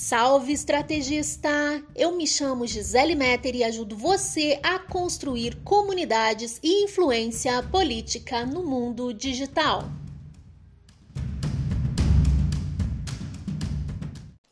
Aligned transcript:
Salve 0.00 0.52
estrategista! 0.52 1.50
Eu 1.92 2.12
me 2.12 2.24
chamo 2.24 2.68
Gisele 2.68 3.16
Metter 3.16 3.56
e 3.56 3.64
ajudo 3.64 3.96
você 3.96 4.60
a 4.62 4.78
construir 4.78 5.60
comunidades 5.64 6.60
e 6.62 6.84
influência 6.84 7.60
política 7.64 8.46
no 8.46 8.62
mundo 8.62 9.12
digital. 9.12 9.82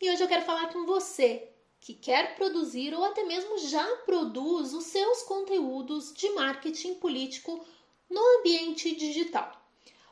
E 0.02 0.10
hoje 0.10 0.20
eu 0.20 0.26
quero 0.26 0.44
falar 0.44 0.72
com 0.72 0.84
você 0.84 1.48
que 1.80 1.94
quer 1.94 2.34
produzir 2.34 2.92
ou 2.92 3.04
até 3.04 3.22
mesmo 3.22 3.56
já 3.58 3.86
produz 3.98 4.74
os 4.74 4.86
seus 4.86 5.22
conteúdos 5.22 6.12
de 6.12 6.28
marketing 6.30 6.94
político 6.94 7.64
no 8.10 8.20
ambiente 8.40 8.96
digital. 8.96 9.52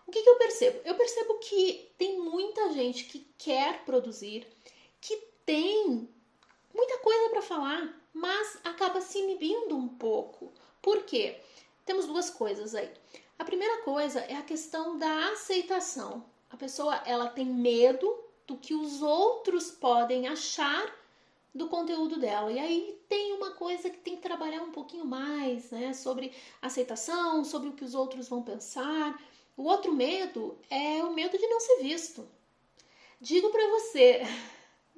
O 0.07 0.13
que, 0.13 0.23
que 0.23 0.31
eu 0.31 0.37
percebo? 0.37 0.81
Eu 0.85 0.95
percebo 0.95 1.39
que 1.41 1.91
tem 1.99 2.21
muita 2.21 2.73
gente 2.73 3.03
que 3.07 3.27
quer 3.37 3.85
produzir 3.85 4.47
que 5.05 5.17
tem 5.45 6.09
muita 6.75 6.99
coisa 7.01 7.29
para 7.29 7.43
falar, 7.43 8.03
mas 8.11 8.59
acaba 8.65 9.03
se 9.03 9.19
inibindo 9.19 9.77
um 9.77 9.87
pouco. 9.87 10.51
Por 10.81 11.03
quê? 11.03 11.43
Temos 11.85 12.07
duas 12.07 12.31
coisas 12.31 12.75
aí. 12.75 12.91
A 13.39 13.45
primeira 13.45 13.83
coisa 13.83 14.21
é 14.21 14.35
a 14.35 14.43
questão 14.43 14.97
da 14.97 15.33
aceitação. 15.33 16.25
A 16.49 16.57
pessoa 16.57 17.03
ela 17.05 17.29
tem 17.29 17.45
medo 17.45 18.19
do 18.47 18.57
que 18.57 18.75
os 18.75 19.03
outros 19.03 19.71
podem 19.71 20.27
achar 20.27 20.91
do 21.55 21.69
conteúdo 21.69 22.19
dela. 22.19 22.51
E 22.51 22.59
aí 22.59 22.99
tem 23.07 23.35
uma 23.35 23.51
coisa 23.51 23.91
que 23.91 23.99
tem 23.99 24.17
que 24.17 24.23
trabalhar 24.23 24.63
um 24.63 24.73
pouquinho 24.73 25.05
mais, 25.05 25.71
né, 25.71 25.93
sobre 25.93 26.33
aceitação, 26.63 27.45
sobre 27.45 27.69
o 27.69 27.75
que 27.75 27.85
os 27.85 27.95
outros 27.95 28.27
vão 28.27 28.43
pensar. 28.43 29.23
O 29.55 29.65
outro 29.65 29.93
medo 29.93 30.57
é 30.71 31.05
o 31.05 31.13
medo 31.13 31.37
de 31.37 31.47
não 31.47 31.61
ser 31.61 31.83
visto. 31.83 32.27
Digo 33.21 33.51
para 33.51 33.69
você, 33.69 34.23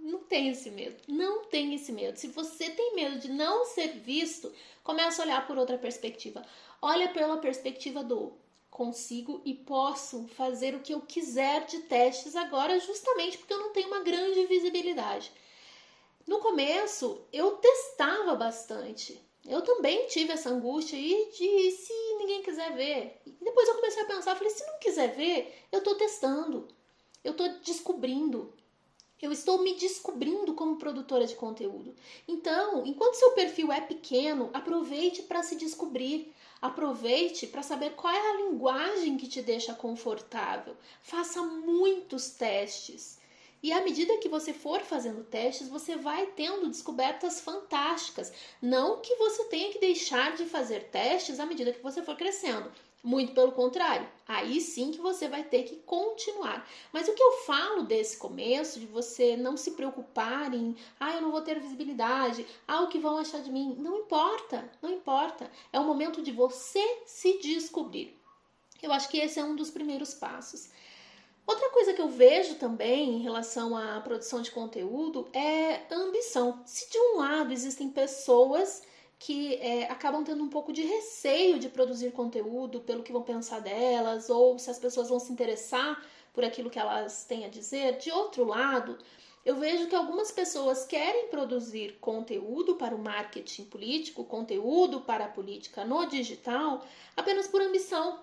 não 0.07 0.21
tem 0.21 0.49
esse 0.49 0.71
medo. 0.71 0.97
Não 1.09 1.45
tem 1.45 1.75
esse 1.75 1.91
medo. 1.93 2.17
Se 2.17 2.29
você 2.29 2.71
tem 2.71 2.95
medo 2.95 3.19
de 3.19 3.29
não 3.29 3.65
ser 3.67 3.89
visto, 3.99 4.53
começa 4.85 5.21
a 5.21 5.25
olhar 5.25 5.47
por 5.47 5.59
outra 5.59 5.77
perspectiva. 5.77 6.45
Olha 6.81 7.09
pela 7.09 7.39
perspectiva 7.39 8.05
do 8.05 8.33
consigo 8.71 9.41
e 9.45 9.55
posso 9.55 10.29
fazer 10.29 10.75
o 10.75 10.81
que 10.81 10.93
eu 10.93 11.01
quiser 11.01 11.65
de 11.67 11.79
testes 11.81 12.37
agora, 12.37 12.79
justamente 12.79 13.39
porque 13.39 13.53
eu 13.53 13.59
não 13.59 13.73
tenho 13.73 13.89
uma 13.89 14.05
grande 14.05 14.47
visibilidade. 14.47 15.33
No 16.27 16.39
começo, 16.41 17.21
eu 17.33 17.53
testava 17.53 18.35
bastante. 18.35 19.21
Eu 19.49 19.63
também 19.63 20.07
tive 20.09 20.33
essa 20.33 20.51
angústia 20.51 20.97
e 20.97 21.31
de 21.31 21.71
se 21.71 21.93
ninguém 22.19 22.43
quiser 22.43 22.75
ver. 22.75 23.21
E 23.25 23.31
depois 23.45 23.69
eu 23.69 23.77
comecei 23.77 24.03
a 24.03 24.07
pensar, 24.07 24.37
falei, 24.37 24.51
se 24.51 24.67
não 24.67 24.79
quiser 24.79 25.15
ver, 25.15 25.63
eu 25.73 25.79
estou 25.79 25.95
testando. 25.95 26.69
Eu 27.25 27.33
estou 27.33 27.49
descobrindo. 27.61 28.53
Eu 29.21 29.33
estou 29.33 29.63
me 29.63 29.75
descobrindo 29.75 30.53
como 30.53 30.77
produtora 30.77 31.27
de 31.27 31.35
conteúdo. 31.35 31.95
Então, 32.29 32.85
enquanto 32.87 33.15
seu 33.15 33.33
perfil 33.33 33.73
é 33.73 33.81
pequeno, 33.81 34.51
aproveite 34.53 35.23
para 35.23 35.43
se 35.43 35.57
descobrir. 35.57 36.33
Aproveite 36.61 37.47
para 37.47 37.63
saber 37.63 37.95
qual 37.95 38.13
é 38.13 38.31
a 38.31 38.37
linguagem 38.37 39.17
que 39.17 39.27
te 39.27 39.41
deixa 39.41 39.75
confortável. 39.75 40.77
Faça 41.03 41.43
muitos 41.43 42.31
testes. 42.31 43.16
E 43.63 43.73
à 43.73 43.83
medida 43.83 44.19
que 44.19 44.29
você 44.29 44.53
for 44.53 44.81
fazendo 44.83 45.25
testes, 45.25 45.69
você 45.69 45.97
vai 45.97 46.27
tendo 46.27 46.69
descobertas 46.69 47.41
fantásticas. 47.41 48.33
Não 48.61 49.01
que 49.01 49.15
você 49.17 49.45
tenha 49.45 49.73
que 49.73 49.79
deixar 49.79 50.37
de 50.37 50.45
fazer 50.45 50.85
testes 50.91 51.41
à 51.41 51.47
medida 51.47 51.73
que 51.73 51.83
você 51.83 52.03
for 52.03 52.17
crescendo. 52.17 52.71
Muito 53.03 53.35
pelo 53.35 53.53
contrário, 53.53 54.09
aí 54.27 54.61
sim 54.61 54.91
que 54.91 55.01
você 55.01 55.29
vai 55.29 55.45
ter 55.45 55.63
que 55.63 55.77
continuar. 55.77 56.69
Mas 56.93 57.07
o 57.07 57.15
que 57.15 57.23
eu 57.23 57.33
falo 57.47 57.85
desse 57.85 58.17
começo, 58.17 58.81
de 58.81 58.87
você 58.87 59.37
não 59.37 59.57
se 59.57 59.73
preocupar 59.73 60.53
em, 60.53 60.75
ah, 60.99 61.15
eu 61.15 61.23
não 61.23 61.31
vou 61.31 61.41
ter 61.41 61.61
visibilidade, 61.61 62.45
ah, 62.67 62.83
o 62.83 62.89
que 62.89 62.99
vão 62.99 63.17
achar 63.17 63.41
de 63.41 63.53
mim? 63.53 63.77
Não 63.79 63.99
importa, 63.99 64.69
não 64.83 64.91
importa. 64.91 65.49
É 65.73 65.79
o 65.79 65.85
momento 65.85 66.21
de 66.21 66.33
você 66.33 66.85
se 67.07 67.39
descobrir. 67.39 68.19
Eu 68.83 68.93
acho 68.93 69.09
que 69.09 69.19
esse 69.19 69.39
é 69.39 69.45
um 69.45 69.55
dos 69.55 69.71
primeiros 69.71 70.13
passos. 70.13 70.69
Outra 71.47 71.71
coisa 71.71 71.95
que 71.95 72.03
eu 72.03 72.09
vejo 72.09 72.57
também 72.57 73.11
em 73.11 73.23
relação 73.23 73.77
à 73.77 74.01
produção 74.01 74.43
de 74.43 74.51
conteúdo 74.51 75.29
é 75.33 75.83
ambição. 75.93 76.61
Se 76.67 76.91
de 76.91 76.99
um 76.99 77.19
lado 77.19 77.53
existem 77.53 77.89
pessoas 77.89 78.83
que 79.19 79.55
é, 79.55 79.85
acabam 79.85 80.25
tendo 80.25 80.43
um 80.43 80.49
pouco 80.49 80.73
de 80.73 80.83
receio 80.83 81.59
de 81.59 81.69
produzir 81.69 82.11
conteúdo 82.13 82.81
pelo 82.81 83.03
que 83.03 83.13
vão 83.13 83.23
pensar 83.23 83.61
delas, 83.61 84.29
ou 84.29 84.59
se 84.59 84.71
as 84.71 84.79
pessoas 84.79 85.09
vão 85.09 85.21
se 85.21 85.33
interessar 85.33 86.05
por 86.35 86.45
aquilo 86.45 86.69
que 86.69 86.79
elas 86.79 87.25
têm 87.25 87.45
a 87.45 87.49
dizer. 87.49 87.97
De 87.99 88.11
outro 88.11 88.45
lado, 88.45 88.99
eu 89.45 89.55
vejo 89.55 89.87
que 89.87 89.95
algumas 89.95 90.33
pessoas 90.33 90.85
querem 90.85 91.29
produzir 91.29 91.97
conteúdo 92.01 92.75
para 92.75 92.95
o 92.95 92.99
marketing 92.99 93.65
político, 93.67 94.25
conteúdo 94.25 95.01
para 95.01 95.27
a 95.27 95.29
política 95.29 95.85
no 95.85 96.05
digital, 96.07 96.85
apenas 97.17 97.47
por 97.47 97.63
ambição, 97.63 98.19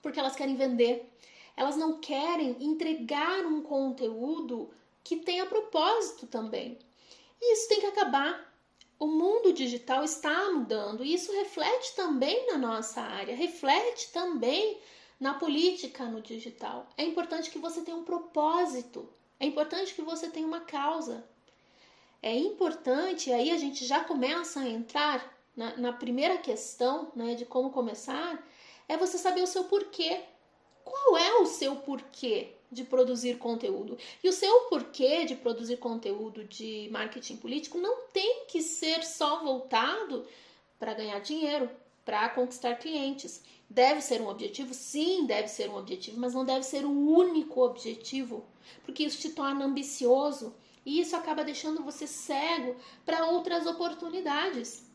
porque 0.00 0.20
elas 0.20 0.36
querem 0.36 0.54
vender. 0.54 1.12
Elas 1.56 1.76
não 1.76 1.98
querem 1.98 2.56
entregar 2.60 3.44
um 3.44 3.62
conteúdo 3.62 4.70
que 5.04 5.16
tenha 5.16 5.46
propósito 5.46 6.26
também. 6.26 6.78
E 7.40 7.54
isso 7.54 7.68
tem 7.68 7.80
que 7.80 7.86
acabar 7.86 8.52
o 9.02 9.06
mundo 9.08 9.52
digital 9.52 10.04
está 10.04 10.52
mudando 10.52 11.04
e 11.04 11.12
isso 11.12 11.32
reflete 11.32 11.96
também 11.96 12.46
na 12.46 12.56
nossa 12.56 13.00
área, 13.00 13.34
reflete 13.34 14.12
também 14.12 14.78
na 15.18 15.34
política 15.34 16.04
no 16.04 16.22
digital. 16.22 16.88
É 16.96 17.02
importante 17.02 17.50
que 17.50 17.58
você 17.58 17.82
tenha 17.82 17.96
um 17.96 18.04
propósito, 18.04 19.08
é 19.40 19.46
importante 19.46 19.92
que 19.92 20.02
você 20.02 20.28
tenha 20.28 20.46
uma 20.46 20.60
causa. 20.60 21.24
É 22.22 22.32
importante, 22.32 23.32
aí 23.32 23.50
a 23.50 23.56
gente 23.56 23.84
já 23.84 24.04
começa 24.04 24.60
a 24.60 24.68
entrar 24.68 25.36
na, 25.56 25.76
na 25.76 25.92
primeira 25.92 26.38
questão 26.38 27.10
né, 27.16 27.34
de 27.34 27.44
como 27.44 27.70
começar, 27.70 28.40
é 28.88 28.96
você 28.96 29.18
saber 29.18 29.42
o 29.42 29.48
seu 29.48 29.64
porquê. 29.64 30.20
Qual 30.84 31.16
é 31.16 31.34
o 31.36 31.46
seu 31.46 31.76
porquê? 31.76 32.54
de 32.72 32.84
produzir 32.84 33.36
conteúdo. 33.36 33.98
E 34.24 34.28
o 34.30 34.32
seu 34.32 34.60
porquê 34.62 35.26
de 35.26 35.36
produzir 35.36 35.76
conteúdo 35.76 36.42
de 36.42 36.88
marketing 36.90 37.36
político 37.36 37.78
não 37.78 38.06
tem 38.10 38.46
que 38.46 38.62
ser 38.62 39.04
só 39.04 39.44
voltado 39.44 40.26
para 40.78 40.94
ganhar 40.94 41.20
dinheiro, 41.20 41.70
para 42.02 42.30
conquistar 42.30 42.76
clientes. 42.76 43.42
Deve 43.68 44.00
ser 44.00 44.22
um 44.22 44.28
objetivo? 44.28 44.72
Sim, 44.72 45.26
deve 45.26 45.48
ser 45.48 45.68
um 45.68 45.76
objetivo, 45.76 46.18
mas 46.18 46.32
não 46.32 46.44
deve 46.44 46.64
ser 46.64 46.84
o 46.86 46.90
único 46.90 47.60
objetivo, 47.60 48.44
porque 48.84 49.04
isso 49.04 49.20
te 49.20 49.30
torna 49.30 49.66
ambicioso 49.66 50.54
e 50.84 50.98
isso 50.98 51.14
acaba 51.14 51.44
deixando 51.44 51.84
você 51.84 52.06
cego 52.06 52.74
para 53.04 53.26
outras 53.26 53.66
oportunidades. 53.66 54.90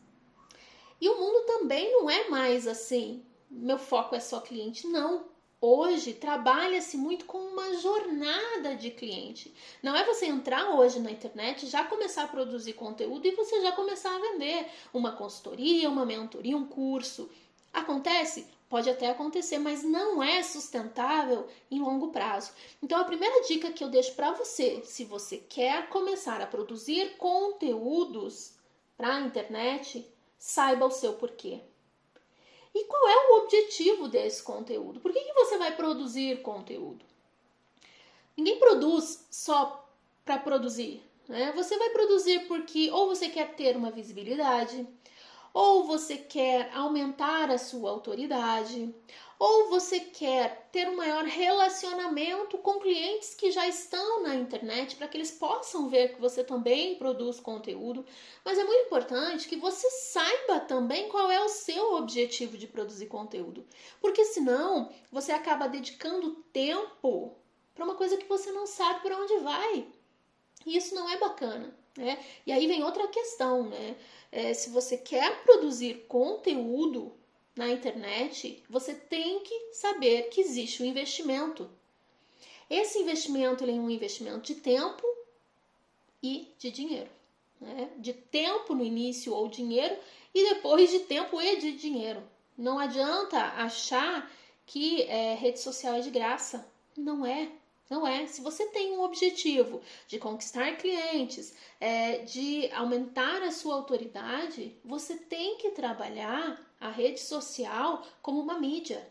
E 1.00 1.08
o 1.08 1.16
mundo 1.16 1.46
também 1.46 1.92
não 1.92 2.10
é 2.10 2.28
mais 2.28 2.66
assim. 2.66 3.22
Meu 3.48 3.78
foco 3.78 4.16
é 4.16 4.20
só 4.20 4.40
cliente, 4.40 4.86
não. 4.86 5.26
Hoje 5.60 6.12
trabalha-se 6.12 6.96
muito 6.96 7.24
com 7.24 7.36
uma 7.36 7.74
jornada 7.78 8.76
de 8.76 8.92
cliente. 8.92 9.52
Não 9.82 9.96
é 9.96 10.04
você 10.04 10.26
entrar 10.26 10.70
hoje 10.70 11.00
na 11.00 11.10
internet, 11.10 11.66
já 11.66 11.82
começar 11.82 12.22
a 12.22 12.28
produzir 12.28 12.74
conteúdo 12.74 13.26
e 13.26 13.32
você 13.32 13.60
já 13.60 13.72
começar 13.72 14.14
a 14.14 14.20
vender 14.20 14.68
uma 14.94 15.10
consultoria, 15.16 15.90
uma 15.90 16.06
mentoria, 16.06 16.56
um 16.56 16.64
curso. 16.64 17.28
Acontece? 17.72 18.46
Pode 18.68 18.88
até 18.88 19.08
acontecer, 19.08 19.58
mas 19.58 19.82
não 19.82 20.22
é 20.22 20.44
sustentável 20.44 21.48
em 21.68 21.80
longo 21.80 22.12
prazo. 22.12 22.52
Então, 22.80 23.00
a 23.00 23.04
primeira 23.04 23.42
dica 23.48 23.72
que 23.72 23.82
eu 23.82 23.88
deixo 23.88 24.14
para 24.14 24.30
você, 24.30 24.82
se 24.84 25.04
você 25.04 25.38
quer 25.38 25.88
começar 25.88 26.40
a 26.40 26.46
produzir 26.46 27.16
conteúdos 27.16 28.52
para 28.96 29.16
a 29.16 29.20
internet, 29.22 30.06
saiba 30.38 30.86
o 30.86 30.90
seu 30.90 31.14
porquê. 31.14 31.62
E 32.78 32.84
qual 32.84 33.08
é 33.08 33.16
o 33.26 33.42
objetivo 33.42 34.06
desse 34.06 34.40
conteúdo? 34.40 35.00
Por 35.00 35.12
que, 35.12 35.18
que 35.18 35.32
você 35.32 35.58
vai 35.58 35.74
produzir 35.74 36.42
conteúdo? 36.42 37.04
Ninguém 38.36 38.56
produz 38.56 39.26
só 39.32 39.84
para 40.24 40.38
produzir. 40.38 41.02
Né? 41.26 41.50
Você 41.56 41.76
vai 41.76 41.90
produzir 41.90 42.46
porque 42.46 42.88
ou 42.92 43.08
você 43.08 43.28
quer 43.28 43.56
ter 43.56 43.76
uma 43.76 43.90
visibilidade, 43.90 44.86
ou 45.52 45.84
você 45.84 46.16
quer 46.16 46.70
aumentar 46.74 47.50
a 47.50 47.58
sua 47.58 47.90
autoridade, 47.90 48.94
ou 49.38 49.68
você 49.68 50.00
quer 50.00 50.68
ter 50.72 50.88
um 50.88 50.96
maior 50.96 51.24
relacionamento 51.24 52.58
com 52.58 52.80
clientes 52.80 53.34
que 53.34 53.52
já 53.52 53.68
estão 53.68 54.22
na 54.22 54.34
internet 54.34 54.96
para 54.96 55.06
que 55.06 55.16
eles 55.16 55.30
possam 55.30 55.88
ver 55.88 56.14
que 56.14 56.20
você 56.20 56.42
também 56.42 56.96
produz 56.96 57.38
conteúdo. 57.38 58.04
Mas 58.44 58.58
é 58.58 58.64
muito 58.64 58.86
importante 58.86 59.48
que 59.48 59.56
você 59.56 59.88
saiba 59.90 60.58
também 60.60 61.08
qual 61.08 61.30
é 61.30 61.40
o 61.40 61.48
seu 61.48 61.94
objetivo 61.94 62.58
de 62.58 62.66
produzir 62.66 63.06
conteúdo, 63.06 63.64
porque 64.00 64.24
senão 64.24 64.90
você 65.10 65.30
acaba 65.30 65.68
dedicando 65.68 66.42
tempo 66.52 67.36
para 67.74 67.84
uma 67.84 67.94
coisa 67.94 68.16
que 68.16 68.26
você 68.26 68.50
não 68.50 68.66
sabe 68.66 69.02
para 69.02 69.16
onde 69.16 69.38
vai. 69.38 69.86
E 70.66 70.76
isso 70.76 70.94
não 70.96 71.08
é 71.08 71.16
bacana. 71.16 71.72
Né? 71.98 72.16
E 72.46 72.52
aí 72.52 72.68
vem 72.68 72.84
outra 72.84 73.08
questão, 73.08 73.64
né? 73.64 73.96
É, 74.30 74.54
se 74.54 74.70
você 74.70 74.96
quer 74.96 75.42
produzir 75.42 76.06
conteúdo 76.06 77.12
na 77.56 77.68
internet, 77.68 78.62
você 78.70 78.94
tem 78.94 79.40
que 79.40 79.72
saber 79.72 80.28
que 80.28 80.40
existe 80.40 80.80
um 80.80 80.86
investimento. 80.86 81.68
Esse 82.70 83.00
investimento 83.00 83.64
é 83.64 83.66
um 83.66 83.90
investimento 83.90 84.42
de 84.42 84.54
tempo 84.54 85.04
e 86.22 86.54
de 86.56 86.70
dinheiro. 86.70 87.10
Né? 87.60 87.90
De 87.96 88.12
tempo 88.12 88.76
no 88.76 88.84
início 88.84 89.34
ou 89.34 89.48
dinheiro 89.48 89.96
e 90.32 90.50
depois 90.50 90.92
de 90.92 91.00
tempo 91.00 91.42
e 91.42 91.56
de 91.56 91.72
dinheiro. 91.72 92.22
Não 92.56 92.78
adianta 92.78 93.38
achar 93.38 94.30
que 94.64 95.02
é, 95.02 95.34
rede 95.34 95.58
social 95.58 95.96
é 95.96 96.00
de 96.00 96.10
graça. 96.10 96.64
Não 96.96 97.26
é. 97.26 97.50
Não 97.88 98.06
é. 98.06 98.26
Se 98.26 98.40
você 98.40 98.66
tem 98.66 98.92
um 98.92 99.02
objetivo 99.02 99.80
de 100.06 100.18
conquistar 100.18 100.76
clientes, 100.76 101.54
é, 101.80 102.18
de 102.18 102.70
aumentar 102.72 103.42
a 103.42 103.50
sua 103.50 103.74
autoridade, 103.74 104.76
você 104.84 105.16
tem 105.16 105.56
que 105.56 105.70
trabalhar 105.70 106.60
a 106.78 106.90
rede 106.90 107.20
social 107.20 108.06
como 108.20 108.40
uma 108.40 108.58
mídia. 108.58 109.10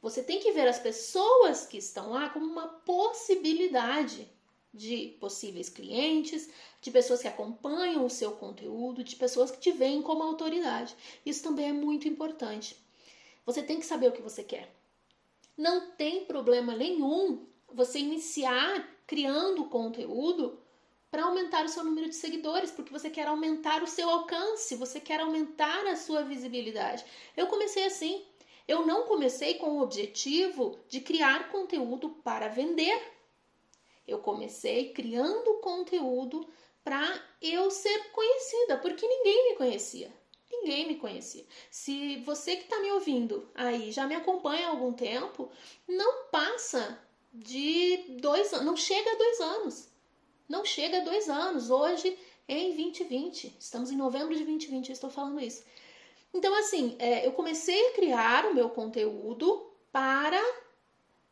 Você 0.00 0.22
tem 0.22 0.40
que 0.40 0.52
ver 0.52 0.66
as 0.66 0.78
pessoas 0.78 1.66
que 1.66 1.76
estão 1.76 2.10
lá 2.10 2.30
como 2.30 2.46
uma 2.46 2.68
possibilidade 2.68 4.26
de 4.72 5.16
possíveis 5.20 5.68
clientes, 5.68 6.48
de 6.80 6.90
pessoas 6.90 7.20
que 7.20 7.28
acompanham 7.28 8.06
o 8.06 8.10
seu 8.10 8.32
conteúdo, 8.32 9.04
de 9.04 9.16
pessoas 9.16 9.50
que 9.50 9.58
te 9.58 9.72
veem 9.72 10.00
como 10.00 10.22
autoridade. 10.22 10.96
Isso 11.26 11.42
também 11.42 11.68
é 11.68 11.72
muito 11.72 12.08
importante. 12.08 12.76
Você 13.44 13.62
tem 13.62 13.78
que 13.78 13.84
saber 13.84 14.08
o 14.08 14.12
que 14.12 14.22
você 14.22 14.42
quer. 14.42 14.72
Não 15.56 15.90
tem 15.90 16.24
problema 16.24 16.74
nenhum 16.74 17.44
você 17.74 17.98
iniciar 17.98 18.88
criando 19.06 19.64
conteúdo 19.64 20.58
para 21.10 21.24
aumentar 21.24 21.64
o 21.64 21.68
seu 21.68 21.82
número 21.82 22.08
de 22.08 22.14
seguidores, 22.14 22.70
porque 22.70 22.92
você 22.92 23.10
quer 23.10 23.26
aumentar 23.26 23.82
o 23.82 23.86
seu 23.86 24.08
alcance, 24.08 24.76
você 24.76 25.00
quer 25.00 25.20
aumentar 25.20 25.86
a 25.86 25.96
sua 25.96 26.22
visibilidade. 26.22 27.04
Eu 27.36 27.48
comecei 27.48 27.84
assim. 27.84 28.24
Eu 28.68 28.86
não 28.86 29.02
comecei 29.08 29.54
com 29.54 29.70
o 29.70 29.82
objetivo 29.82 30.78
de 30.88 31.00
criar 31.00 31.50
conteúdo 31.50 32.10
para 32.22 32.46
vender. 32.46 33.02
Eu 34.06 34.20
comecei 34.20 34.92
criando 34.92 35.58
conteúdo 35.60 36.48
para 36.84 37.02
eu 37.42 37.70
ser 37.70 38.10
conhecida, 38.12 38.78
porque 38.78 39.06
ninguém 39.06 39.50
me 39.50 39.56
conhecia. 39.56 40.12
Ninguém 40.50 40.86
me 40.86 40.96
conhecia. 40.96 41.44
Se 41.70 42.18
você 42.18 42.56
que 42.56 42.64
está 42.64 42.78
me 42.80 42.92
ouvindo 42.92 43.50
aí 43.54 43.90
já 43.90 44.06
me 44.06 44.14
acompanha 44.14 44.66
há 44.66 44.70
algum 44.70 44.92
tempo, 44.92 45.50
não 45.88 46.24
passa 46.24 46.98
de 47.32 48.16
dois 48.20 48.52
anos, 48.52 48.66
não 48.66 48.76
chega 48.76 49.10
a 49.10 49.16
dois 49.16 49.40
anos. 49.40 49.88
Não 50.48 50.64
chega 50.64 50.98
a 50.98 51.04
dois 51.04 51.28
anos. 51.28 51.70
Hoje, 51.70 52.18
em 52.48 52.74
2020, 52.74 53.56
estamos 53.58 53.90
em 53.90 53.96
novembro 53.96 54.34
de 54.34 54.44
2020, 54.44 54.88
eu 54.88 54.92
estou 54.92 55.10
falando 55.10 55.40
isso. 55.40 55.62
Então, 56.34 56.54
assim, 56.58 56.96
é, 56.98 57.26
eu 57.26 57.32
comecei 57.32 57.88
a 57.88 57.92
criar 57.92 58.46
o 58.46 58.54
meu 58.54 58.70
conteúdo 58.70 59.70
para 59.92 60.40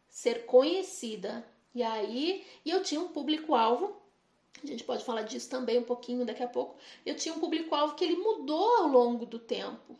ser 0.08 0.46
conhecida. 0.46 1.46
E 1.74 1.82
aí, 1.82 2.44
e 2.64 2.70
eu 2.70 2.82
tinha 2.82 3.00
um 3.00 3.08
público-alvo 3.08 3.98
a 4.62 4.66
gente 4.66 4.84
pode 4.84 5.04
falar 5.04 5.22
disso 5.22 5.48
também 5.48 5.78
um 5.78 5.84
pouquinho 5.84 6.24
daqui 6.24 6.42
a 6.42 6.48
pouco. 6.48 6.76
Eu 7.04 7.14
tinha 7.16 7.34
um 7.34 7.40
público-alvo 7.40 7.94
que 7.94 8.04
ele 8.04 8.16
mudou 8.16 8.76
ao 8.78 8.88
longo 8.88 9.24
do 9.24 9.38
tempo, 9.38 9.96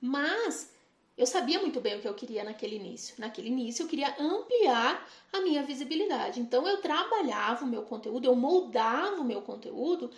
mas 0.00 0.72
eu 1.20 1.26
sabia 1.26 1.60
muito 1.60 1.82
bem 1.82 1.98
o 1.98 2.00
que 2.00 2.08
eu 2.08 2.14
queria 2.14 2.42
naquele 2.42 2.76
início. 2.76 3.14
Naquele 3.18 3.48
início 3.48 3.82
eu 3.82 3.88
queria 3.88 4.16
ampliar 4.18 5.06
a 5.30 5.40
minha 5.42 5.62
visibilidade. 5.62 6.40
Então 6.40 6.66
eu 6.66 6.78
trabalhava 6.78 7.64
o 7.64 7.68
meu 7.68 7.82
conteúdo, 7.82 8.24
eu 8.24 8.34
moldava 8.34 9.20
o 9.20 9.24
meu 9.24 9.42
conteúdo 9.42 10.10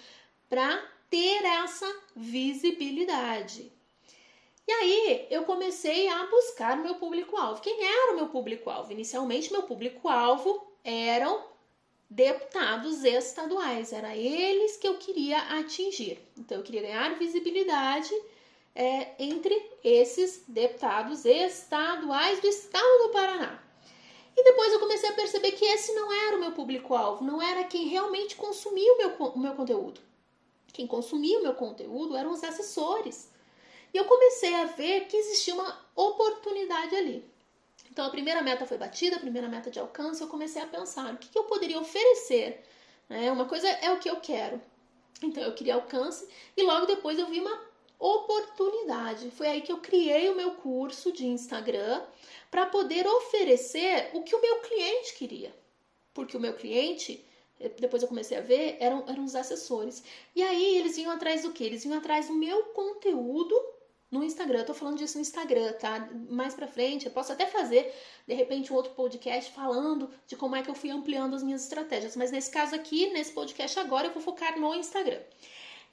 para 0.49 0.81
ter 1.11 1.45
essa 1.45 1.93
visibilidade. 2.15 3.73
E 4.65 4.73
aí 4.73 5.27
eu 5.29 5.43
comecei 5.43 6.07
a 6.07 6.25
buscar 6.27 6.79
o 6.79 6.83
meu 6.85 6.95
público-alvo. 6.95 7.61
Quem 7.61 7.83
era 7.83 8.13
o 8.13 8.17
meu 8.17 8.29
público-alvo? 8.29 8.93
Inicialmente, 8.93 9.51
meu 9.51 9.65
público-alvo 9.65 10.65
eram 10.85 11.45
deputados 12.09 13.03
estaduais. 13.03 13.93
Era 13.93 14.17
eles 14.17 14.77
que 14.77 14.87
eu 14.87 14.99
queria 14.99 15.39
atingir. 15.59 16.21
Então, 16.39 16.59
eu 16.59 16.63
queria 16.63 16.83
ganhar 16.83 17.19
visibilidade 17.19 18.15
é, 18.75 19.15
entre 19.19 19.55
esses 19.85 20.45
deputados 20.49 21.25
estaduais 21.25 22.41
do 22.41 22.47
estado 22.47 23.03
do 23.05 23.11
Paraná. 23.11 23.63
E 24.37 24.45
depois 24.45 24.73
eu 24.73 24.81
comecei 24.81 25.11
a 25.11 25.15
perceber 25.15 25.53
que 25.53 25.65
esse 25.65 25.93
não 25.93 26.11
era 26.11 26.37
o 26.37 26.41
meu 26.41 26.53
público-alvo, 26.53 27.25
não 27.25 27.41
era 27.41 27.65
quem 27.65 27.89
realmente 27.89 28.35
consumia 28.35 28.95
o 28.95 28.99
meu, 28.99 29.11
o 29.11 29.39
meu 29.39 29.55
conteúdo. 29.55 30.01
Quem 30.73 30.87
consumia 30.87 31.39
o 31.39 31.43
meu 31.43 31.55
conteúdo 31.55 32.17
eram 32.17 32.33
os 32.33 32.43
assessores. 32.43 33.31
E 33.93 33.97
eu 33.99 34.07
comecei 34.07 34.55
a 34.55 34.65
ver 34.65 35.07
que 35.07 35.17
existia 35.17 35.55
uma 35.55 35.79
oportunidade 35.95 36.97
ali. 36.97 37.31
Então 37.91 38.07
a 38.07 38.11
primeira 38.11 38.41
meta 38.41 38.67
foi 38.67 38.79
batida, 38.79 39.17
a 39.17 39.21
primeira 39.21 39.49
meta 39.49 39.71
de 39.71 39.79
alcance, 39.79 40.23
eu 40.23 40.29
comecei 40.29 40.63
a 40.63 40.67
pensar 40.67 41.13
o 41.13 41.19
que, 41.19 41.29
que 41.29 41.39
eu 41.39 41.45
poderia 41.45 41.79
oferecer. 41.79 42.65
Né? 43.07 43.31
Uma 43.31 43.45
coisa 43.45 43.69
é 43.69 43.93
o 43.93 43.99
que 43.99 44.09
eu 44.09 44.17
quero. 44.17 44.59
Então 45.23 45.43
eu 45.43 45.53
queria 45.53 45.75
alcance 45.75 46.27
e 46.57 46.63
logo 46.63 46.87
depois 46.87 47.19
eu 47.19 47.27
vi 47.27 47.39
uma 47.39 47.72
oportunidade. 48.03 49.31
Foi 49.31 49.47
aí 49.47 49.61
que 49.61 49.71
eu 49.71 49.79
criei 49.79 50.29
o 50.29 50.37
meu 50.37 50.53
curso 50.53 51.13
de 51.13 51.27
Instagram 51.27 52.03
para 52.51 52.67
poder 52.67 53.07
oferecer 53.07 54.11
o 54.13 54.23
que 54.23 54.35
o 54.35 54.41
meu 54.41 54.61
cliente 54.61 55.15
queria. 55.15 55.55
Porque 56.13 56.37
o 56.37 56.41
meu 56.41 56.55
cliente, 56.55 57.25
depois 57.79 58.03
eu 58.03 58.09
comecei 58.09 58.37
a 58.37 58.41
ver, 58.41 58.77
eram, 58.81 59.05
eram 59.07 59.25
os 59.25 59.35
assessores. 59.35 60.03
E 60.35 60.43
aí 60.43 60.77
eles 60.77 60.97
vinham 60.97 61.13
atrás 61.13 61.43
do 61.43 61.53
que? 61.53 61.63
Eles 61.65 61.85
vinham 61.85 61.99
atrás 61.99 62.27
do 62.27 62.35
meu 62.35 62.65
conteúdo 62.65 63.55
no 64.11 64.23
Instagram. 64.23 64.59
Eu 64.59 64.67
tô 64.67 64.75
falando 64.75 64.99
disso 64.99 65.17
no 65.17 65.23
Instagram, 65.23 65.73
tá? 65.75 66.11
Mais 66.29 66.55
pra 66.55 66.67
frente, 66.67 67.07
eu 67.07 67.13
posso 67.13 67.33
até 67.33 67.47
fazer, 67.47 67.95
de 68.27 68.35
repente, 68.35 68.71
um 68.73 68.77
outro 68.77 68.93
podcast 68.93 69.51
falando 69.53 70.11
de 70.27 70.37
como 70.37 70.55
é 70.55 70.63
que 70.63 70.69
eu 70.69 70.75
fui 70.75 70.91
ampliando 70.91 71.35
as 71.35 71.43
minhas 71.43 71.63
estratégias. 71.63 72.17
Mas 72.17 72.31
nesse 72.31 72.51
caso 72.51 72.75
aqui, 72.75 73.11
nesse 73.11 73.33
podcast 73.33 73.79
agora, 73.79 74.09
eu 74.09 74.13
vou 74.13 74.23
focar 74.23 74.61
no 74.61 74.75
Instagram. 74.75 75.21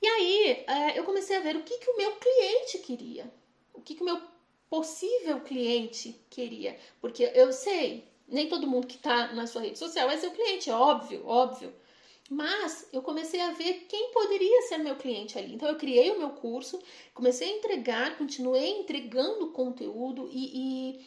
E 0.02 0.08
aí, 0.08 0.64
é, 0.68 1.00
eu 1.00 1.04
comecei 1.04 1.36
a 1.36 1.42
ver 1.42 1.56
o 1.56 1.64
que, 1.64 1.78
que 1.78 1.90
o 1.90 1.98
meu 1.98 2.16
cliente 2.16 2.80
queria. 2.80 3.32
O 3.74 3.82
que, 3.82 3.96
que 3.96 4.02
o 4.02 4.06
meu 4.06 4.22
possível 4.70 5.42
cliente 5.42 6.16
queria. 6.30 6.78
Porque 7.02 7.32
eu 7.34 7.52
sei, 7.52 8.08
nem 8.28 8.48
todo 8.48 8.68
mundo 8.68 8.88
que 8.88 8.98
tá 8.98 9.34
na 9.34 9.48
sua 9.48 9.62
rede 9.62 9.80
social 9.80 10.10
é 10.10 10.18
seu 10.18 10.32
cliente, 10.32 10.70
óbvio, 10.70 11.26
óbvio. 11.26 11.74
Mas 12.30 12.88
eu 12.94 13.02
comecei 13.02 13.42
a 13.42 13.52
ver 13.52 13.86
quem 13.90 14.12
poderia 14.12 14.62
ser 14.68 14.78
meu 14.78 14.96
cliente 14.96 15.38
ali. 15.38 15.56
Então 15.56 15.68
eu 15.68 15.78
criei 15.78 16.12
o 16.12 16.20
meu 16.20 16.30
curso, 16.30 16.80
comecei 17.14 17.52
a 17.52 17.58
entregar, 17.58 18.18
continuei 18.20 18.70
entregando 18.70 19.48
conteúdo 19.48 20.30
e, 20.32 21.00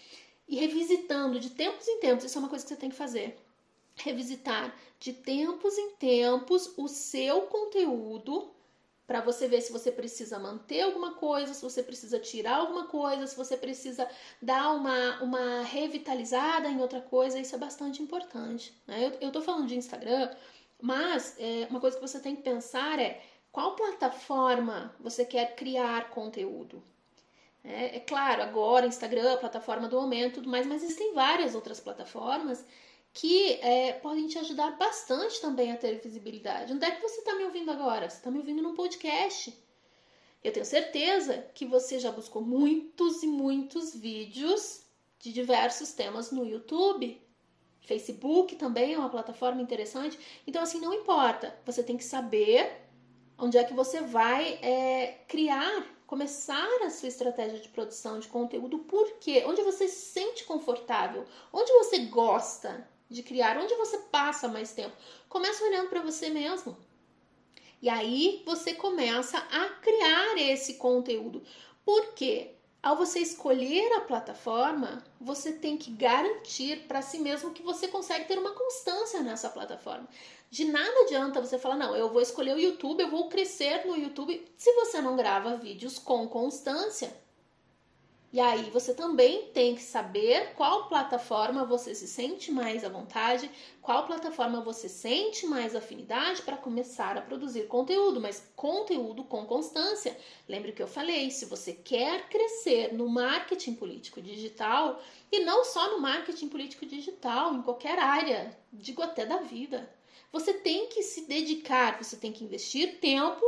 e, 0.48 0.56
e 0.56 0.56
revisitando 0.58 1.38
de 1.38 1.50
tempos 1.50 1.86
em 1.86 2.00
tempos. 2.00 2.24
Isso 2.24 2.36
é 2.36 2.40
uma 2.40 2.48
coisa 2.48 2.64
que 2.64 2.70
você 2.70 2.76
tem 2.76 2.90
que 2.90 2.96
fazer. 2.96 3.38
Revisitar 3.94 4.76
de 4.98 5.12
tempos 5.12 5.78
em 5.78 5.90
tempos 5.90 6.72
o 6.76 6.88
seu 6.88 7.42
conteúdo 7.42 8.50
para 9.12 9.20
você 9.20 9.46
ver 9.46 9.60
se 9.60 9.70
você 9.70 9.92
precisa 9.92 10.38
manter 10.38 10.80
alguma 10.80 11.12
coisa, 11.16 11.52
se 11.52 11.60
você 11.60 11.82
precisa 11.82 12.18
tirar 12.18 12.56
alguma 12.56 12.86
coisa, 12.86 13.26
se 13.26 13.36
você 13.36 13.58
precisa 13.58 14.08
dar 14.40 14.72
uma, 14.72 15.22
uma 15.22 15.62
revitalizada 15.64 16.66
em 16.66 16.80
outra 16.80 17.02
coisa. 17.02 17.38
Isso 17.38 17.54
é 17.54 17.58
bastante 17.58 18.02
importante. 18.02 18.72
Né? 18.86 19.04
Eu, 19.06 19.28
eu 19.28 19.30
tô 19.30 19.42
falando 19.42 19.66
de 19.66 19.76
Instagram 19.76 20.30
mas 20.80 21.36
é, 21.38 21.68
uma 21.70 21.78
coisa 21.78 21.96
que 21.96 22.02
você 22.02 22.18
tem 22.18 22.34
que 22.34 22.42
pensar 22.42 22.98
é 22.98 23.22
qual 23.52 23.76
plataforma 23.76 24.92
você 24.98 25.24
quer 25.24 25.54
criar 25.54 26.08
conteúdo. 26.08 26.82
É, 27.62 27.98
é 27.98 28.00
claro, 28.00 28.42
agora 28.42 28.86
Instagram, 28.86 29.36
plataforma 29.36 29.88
do 29.88 30.00
momento, 30.00 30.42
mas 30.48 30.66
existem 30.72 31.14
várias 31.14 31.54
outras 31.54 31.78
plataformas 31.78 32.64
que 33.12 33.54
é, 33.60 33.92
podem 33.94 34.26
te 34.26 34.38
ajudar 34.38 34.76
bastante 34.78 35.40
também 35.40 35.70
a 35.70 35.76
ter 35.76 36.00
visibilidade. 36.00 36.72
Onde 36.72 36.84
é 36.84 36.90
que 36.90 37.02
você 37.02 37.18
está 37.18 37.34
me 37.34 37.44
ouvindo 37.44 37.70
agora? 37.70 38.08
Você 38.08 38.16
está 38.16 38.30
me 38.30 38.38
ouvindo 38.38 38.62
num 38.62 38.74
podcast. 38.74 39.56
Eu 40.42 40.52
tenho 40.52 40.64
certeza 40.64 41.46
que 41.54 41.66
você 41.66 41.98
já 41.98 42.10
buscou 42.10 42.42
muitos 42.42 43.22
e 43.22 43.26
muitos 43.26 43.94
vídeos 43.94 44.82
de 45.18 45.32
diversos 45.32 45.92
temas 45.92 46.32
no 46.32 46.44
YouTube. 46.44 47.20
Facebook 47.82 48.56
também 48.56 48.94
é 48.94 48.98
uma 48.98 49.10
plataforma 49.10 49.60
interessante. 49.60 50.18
Então, 50.46 50.62
assim, 50.62 50.80
não 50.80 50.94
importa. 50.94 51.54
Você 51.66 51.82
tem 51.82 51.96
que 51.96 52.04
saber 52.04 52.72
onde 53.38 53.58
é 53.58 53.64
que 53.64 53.74
você 53.74 54.00
vai 54.00 54.54
é, 54.62 55.18
criar, 55.28 55.86
começar 56.06 56.68
a 56.82 56.90
sua 56.90 57.08
estratégia 57.08 57.58
de 57.58 57.68
produção 57.68 58.18
de 58.18 58.28
conteúdo. 58.28 58.78
Por 58.80 59.18
quê? 59.18 59.44
Onde 59.46 59.62
você 59.62 59.86
se 59.86 60.12
sente 60.12 60.44
confortável, 60.44 61.26
onde 61.52 61.70
você 61.72 61.98
gosta 62.06 62.88
de 63.12 63.22
criar, 63.22 63.58
onde 63.58 63.74
você 63.76 63.98
passa 64.10 64.48
mais 64.48 64.72
tempo. 64.72 64.96
Começa 65.28 65.64
olhando 65.64 65.88
para 65.88 66.02
você 66.02 66.28
mesmo. 66.28 66.76
E 67.80 67.88
aí 67.88 68.42
você 68.46 68.74
começa 68.74 69.38
a 69.38 69.68
criar 69.80 70.38
esse 70.38 70.74
conteúdo. 70.74 71.42
Por 71.84 72.14
quê? 72.14 72.54
Ao 72.82 72.96
você 72.96 73.20
escolher 73.20 73.92
a 73.92 74.00
plataforma, 74.00 75.04
você 75.20 75.52
tem 75.52 75.76
que 75.76 75.90
garantir 75.92 76.86
para 76.88 77.00
si 77.00 77.18
mesmo 77.18 77.52
que 77.52 77.62
você 77.62 77.86
consegue 77.86 78.26
ter 78.26 78.38
uma 78.38 78.50
constância 78.50 79.20
nessa 79.22 79.48
plataforma. 79.48 80.08
De 80.50 80.64
nada 80.64 80.92
adianta 81.02 81.40
você 81.40 81.58
falar, 81.58 81.76
não, 81.76 81.94
eu 81.94 82.10
vou 82.10 82.20
escolher 82.20 82.54
o 82.54 82.60
YouTube, 82.60 83.00
eu 83.00 83.10
vou 83.10 83.28
crescer 83.28 83.86
no 83.86 83.96
YouTube, 83.96 84.44
se 84.56 84.72
você 84.74 85.00
não 85.00 85.14
grava 85.16 85.56
vídeos 85.56 85.98
com 85.98 86.28
constância. 86.28 87.21
E 88.32 88.40
aí 88.40 88.70
você 88.70 88.94
também 88.94 89.50
tem 89.52 89.74
que 89.74 89.82
saber 89.82 90.54
qual 90.54 90.88
plataforma 90.88 91.66
você 91.66 91.94
se 91.94 92.08
sente 92.08 92.50
mais 92.50 92.82
à 92.82 92.88
vontade, 92.88 93.50
qual 93.82 94.06
plataforma 94.06 94.62
você 94.62 94.88
sente 94.88 95.46
mais 95.46 95.76
afinidade 95.76 96.40
para 96.40 96.56
começar 96.56 97.18
a 97.18 97.20
produzir 97.20 97.66
conteúdo, 97.66 98.22
mas 98.22 98.50
conteúdo 98.56 99.22
com 99.22 99.44
constância. 99.44 100.16
Lembre 100.48 100.72
que 100.72 100.82
eu 100.82 100.88
falei, 100.88 101.30
se 101.30 101.44
você 101.44 101.74
quer 101.74 102.26
crescer 102.30 102.94
no 102.94 103.06
marketing 103.06 103.74
político 103.74 104.22
digital, 104.22 104.98
e 105.30 105.40
não 105.40 105.62
só 105.62 105.90
no 105.90 106.00
marketing 106.00 106.48
político 106.48 106.86
digital, 106.86 107.52
em 107.52 107.60
qualquer 107.60 107.98
área, 107.98 108.56
digo 108.72 109.02
até 109.02 109.26
da 109.26 109.38
vida, 109.38 109.92
você 110.32 110.54
tem 110.54 110.86
que 110.86 111.02
se 111.02 111.26
dedicar, 111.26 112.02
você 112.02 112.16
tem 112.16 112.32
que 112.32 112.44
investir 112.44 112.98
tempo 112.98 113.44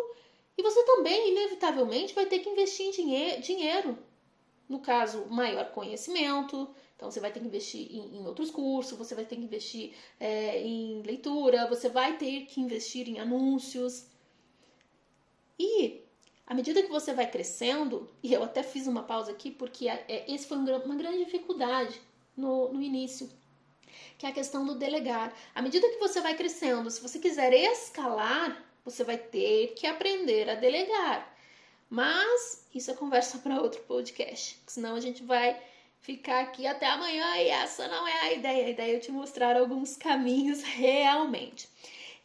e 0.59 0.63
você 0.63 0.85
também, 0.85 1.31
inevitavelmente, 1.31 2.13
vai 2.13 2.27
ter 2.27 2.41
que 2.41 2.51
investir 2.51 2.87
em 2.87 3.41
dinheiro 3.41 3.99
no 4.69 4.81
caso, 4.81 5.27
maior 5.27 5.71
conhecimento. 5.73 6.69
Então, 6.97 7.11
você 7.11 7.21
vai 7.21 7.33
ter 7.33 7.41
que 7.41 7.47
investir 7.47 7.89
em, 7.91 8.19
em 8.19 8.27
outros 8.27 8.51
cursos, 8.51 8.97
você 8.97 9.15
vai 9.15 9.25
ter 9.25 9.37
que 9.37 9.43
investir 9.43 9.95
é, 10.19 10.63
em 10.63 11.03
leitura, 11.03 11.69
você 11.69 11.89
vai 11.89 12.17
ter 12.17 12.47
que 12.47 12.61
investir 12.61 13.09
em 13.09 13.19
anúncios. 13.19 14.07
E 15.59 16.05
à 16.47 16.55
medida 16.55 16.83
que 16.83 16.91
você 16.91 17.13
vai 17.13 17.31
crescendo, 17.31 18.11
e 18.23 18.33
eu 18.33 18.43
até 18.43 18.63
fiz 18.63 18.87
uma 18.87 19.03
pausa 19.03 19.33
aqui 19.33 19.51
porque 19.51 19.89
é, 19.89 20.25
esse 20.29 20.47
foi 20.47 20.59
um, 20.59 20.65
uma 20.85 20.95
grande 20.95 21.25
dificuldade 21.25 22.01
no, 22.37 22.73
no 22.73 22.83
início, 22.83 23.31
que 24.19 24.27
é 24.27 24.29
a 24.29 24.33
questão 24.33 24.65
do 24.65 24.75
delegar. 24.75 25.33
À 25.55 25.63
medida 25.63 25.89
que 25.89 25.99
você 25.99 26.21
vai 26.21 26.37
crescendo, 26.37 26.91
se 26.91 27.01
você 27.01 27.19
quiser 27.19 27.53
escalar, 27.53 28.63
você 28.85 29.03
vai 29.03 29.17
ter 29.17 29.75
que 29.75 29.87
aprender 29.87 30.49
a 30.51 30.55
delegar. 30.55 31.34
Mas 31.95 32.67
isso 32.75 32.91
é 32.91 32.95
conversa 32.95 33.39
para 33.39 33.63
outro 33.63 33.81
podcast, 33.83 34.61
senão 34.67 34.97
a 34.97 35.01
gente 35.01 35.23
vai 35.23 35.57
ficar 36.01 36.41
aqui 36.41 36.67
até 36.67 36.87
amanhã 36.87 37.37
e 37.37 37.47
essa 37.47 37.87
não 37.87 38.09
é 38.09 38.21
a 38.23 38.33
ideia. 38.33 38.67
A 38.67 38.71
ideia 38.71 38.97
é 38.97 38.99
te 38.99 39.13
mostrar 39.13 39.57
alguns 39.57 39.97
caminhos 39.97 40.61
realmente. 40.65 41.69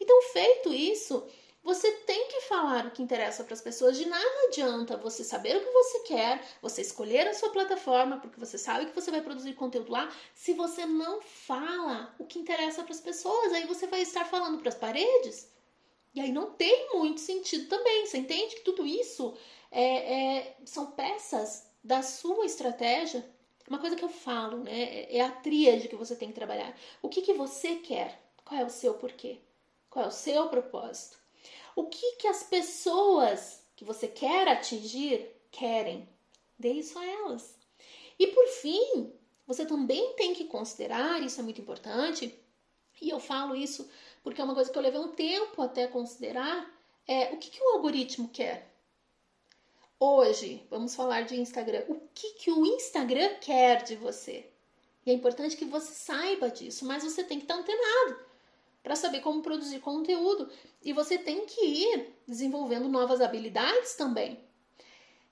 Então, 0.01 0.23
feito 0.33 0.73
isso, 0.73 1.23
você 1.63 1.91
tem 1.91 2.29
que 2.29 2.41
falar 2.47 2.87
o 2.87 2.89
que 2.89 3.03
interessa 3.03 3.43
para 3.43 3.53
as 3.53 3.61
pessoas. 3.61 3.95
De 3.95 4.07
nada 4.07 4.47
adianta 4.47 4.97
você 4.97 5.23
saber 5.23 5.55
o 5.57 5.63
que 5.63 5.71
você 5.71 5.99
quer, 5.99 6.43
você 6.63 6.81
escolher 6.81 7.27
a 7.27 7.35
sua 7.35 7.51
plataforma, 7.51 8.17
porque 8.17 8.39
você 8.39 8.57
sabe 8.57 8.87
que 8.87 8.95
você 8.95 9.11
vai 9.11 9.21
produzir 9.21 9.53
conteúdo 9.53 9.91
lá, 9.91 10.11
se 10.33 10.51
você 10.53 10.87
não 10.87 11.21
fala 11.21 12.11
o 12.17 12.25
que 12.25 12.39
interessa 12.39 12.81
para 12.81 12.93
as 12.93 13.01
pessoas. 13.01 13.53
Aí 13.53 13.67
você 13.67 13.85
vai 13.85 14.01
estar 14.01 14.25
falando 14.25 14.57
para 14.57 14.69
as 14.69 14.75
paredes 14.75 15.47
e 16.13 16.19
aí 16.19 16.31
não 16.31 16.51
tem 16.51 16.89
muito 16.93 17.21
sentido 17.21 17.67
também. 17.67 18.05
Você 18.05 18.17
entende 18.17 18.55
que 18.55 18.61
tudo 18.61 18.85
isso 18.85 19.35
é, 19.71 20.37
é, 20.37 20.57
são 20.65 20.91
peças 20.91 21.67
da 21.83 22.01
sua 22.01 22.45
estratégia? 22.45 23.27
Uma 23.67 23.79
coisa 23.79 23.95
que 23.95 24.03
eu 24.03 24.09
falo, 24.09 24.57
né? 24.63 25.05
É 25.13 25.21
a 25.21 25.31
tríade 25.31 25.87
que 25.87 25.95
você 25.95 26.15
tem 26.15 26.29
que 26.29 26.35
trabalhar. 26.35 26.75
O 27.01 27.09
que, 27.09 27.21
que 27.21 27.33
você 27.33 27.75
quer? 27.75 28.19
Qual 28.43 28.59
é 28.59 28.65
o 28.65 28.69
seu 28.69 28.95
porquê? 28.95 29.37
Qual 29.89 30.05
é 30.05 30.07
o 30.07 30.11
seu 30.11 30.49
propósito? 30.49 31.17
O 31.75 31.85
que, 31.85 32.15
que 32.15 32.27
as 32.27 32.43
pessoas 32.43 33.61
que 33.75 33.85
você 33.85 34.07
quer 34.07 34.47
atingir 34.47 35.29
querem? 35.51 36.09
Dê 36.57 36.73
isso 36.73 36.97
a 36.97 37.05
elas. 37.05 37.55
E 38.17 38.27
por 38.27 38.47
fim, 38.47 39.13
você 39.45 39.65
também 39.65 40.13
tem 40.13 40.33
que 40.33 40.45
considerar, 40.45 41.23
isso 41.23 41.39
é 41.39 41.43
muito 41.43 41.61
importante, 41.61 42.37
e 43.01 43.09
eu 43.09 43.19
falo 43.19 43.55
isso 43.55 43.89
porque 44.23 44.41
é 44.41 44.43
uma 44.43 44.55
coisa 44.55 44.71
que 44.71 44.77
eu 44.77 44.81
levei 44.81 44.99
um 44.99 45.09
tempo 45.09 45.61
até 45.61 45.87
considerar, 45.87 46.69
é 47.07 47.33
o 47.33 47.37
que, 47.37 47.49
que 47.49 47.61
o 47.61 47.69
algoritmo 47.75 48.29
quer. 48.29 48.69
Hoje, 49.99 50.65
vamos 50.69 50.95
falar 50.95 51.21
de 51.21 51.35
Instagram. 51.35 51.83
O 51.87 51.99
que, 52.13 52.33
que 52.33 52.51
o 52.51 52.65
Instagram 52.65 53.35
quer 53.41 53.83
de 53.83 53.95
você? 53.95 54.49
E 55.05 55.11
é 55.11 55.13
importante 55.13 55.57
que 55.57 55.65
você 55.65 55.93
saiba 55.93 56.49
disso, 56.49 56.85
mas 56.85 57.03
você 57.03 57.23
tem 57.23 57.37
que 57.37 57.45
estar 57.45 57.55
antenado 57.55 58.19
para 58.81 58.95
saber 58.95 59.21
como 59.21 59.41
produzir 59.41 59.79
conteúdo. 59.79 60.49
E 60.81 60.93
você 60.93 61.17
tem 61.17 61.45
que 61.45 61.65
ir 61.65 62.13
desenvolvendo 62.27 62.87
novas 62.87 63.21
habilidades 63.21 63.95
também. 63.95 64.39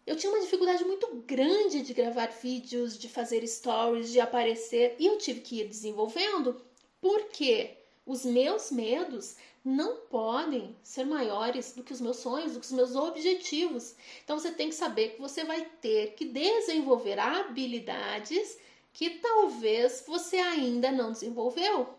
Eu 0.06 0.16
tinha 0.16 0.32
uma 0.32 0.42
dificuldade 0.42 0.84
muito 0.86 1.08
grande 1.26 1.82
de 1.82 1.94
gravar 1.94 2.28
vídeos, 2.28 2.98
de 2.98 3.10
fazer 3.10 3.46
stories, 3.46 4.12
de 4.12 4.20
aparecer, 4.20 4.96
e 4.98 5.06
eu 5.06 5.18
tive 5.18 5.42
que 5.42 5.62
ir 5.62 5.68
desenvolvendo. 5.68 6.62
Por 7.02 7.26
quê? 7.26 7.77
Os 8.08 8.24
meus 8.24 8.72
medos 8.72 9.36
não 9.66 9.98
podem 10.10 10.74
ser 10.82 11.06
maiores 11.06 11.74
do 11.74 11.84
que 11.84 11.92
os 11.92 12.00
meus 12.00 12.16
sonhos, 12.16 12.54
do 12.54 12.62
que 12.62 12.66
os 12.66 12.72
meus 12.72 12.96
objetivos. 12.96 13.96
Então 14.24 14.40
você 14.40 14.50
tem 14.50 14.70
que 14.70 14.76
saber 14.76 15.10
que 15.10 15.22
você 15.22 15.44
vai 15.44 15.66
ter 15.82 16.14
que 16.14 16.24
desenvolver 16.24 17.20
habilidades 17.20 18.58
que 18.94 19.10
talvez 19.10 20.06
você 20.08 20.38
ainda 20.38 20.90
não 20.90 21.12
desenvolveu. 21.12 21.94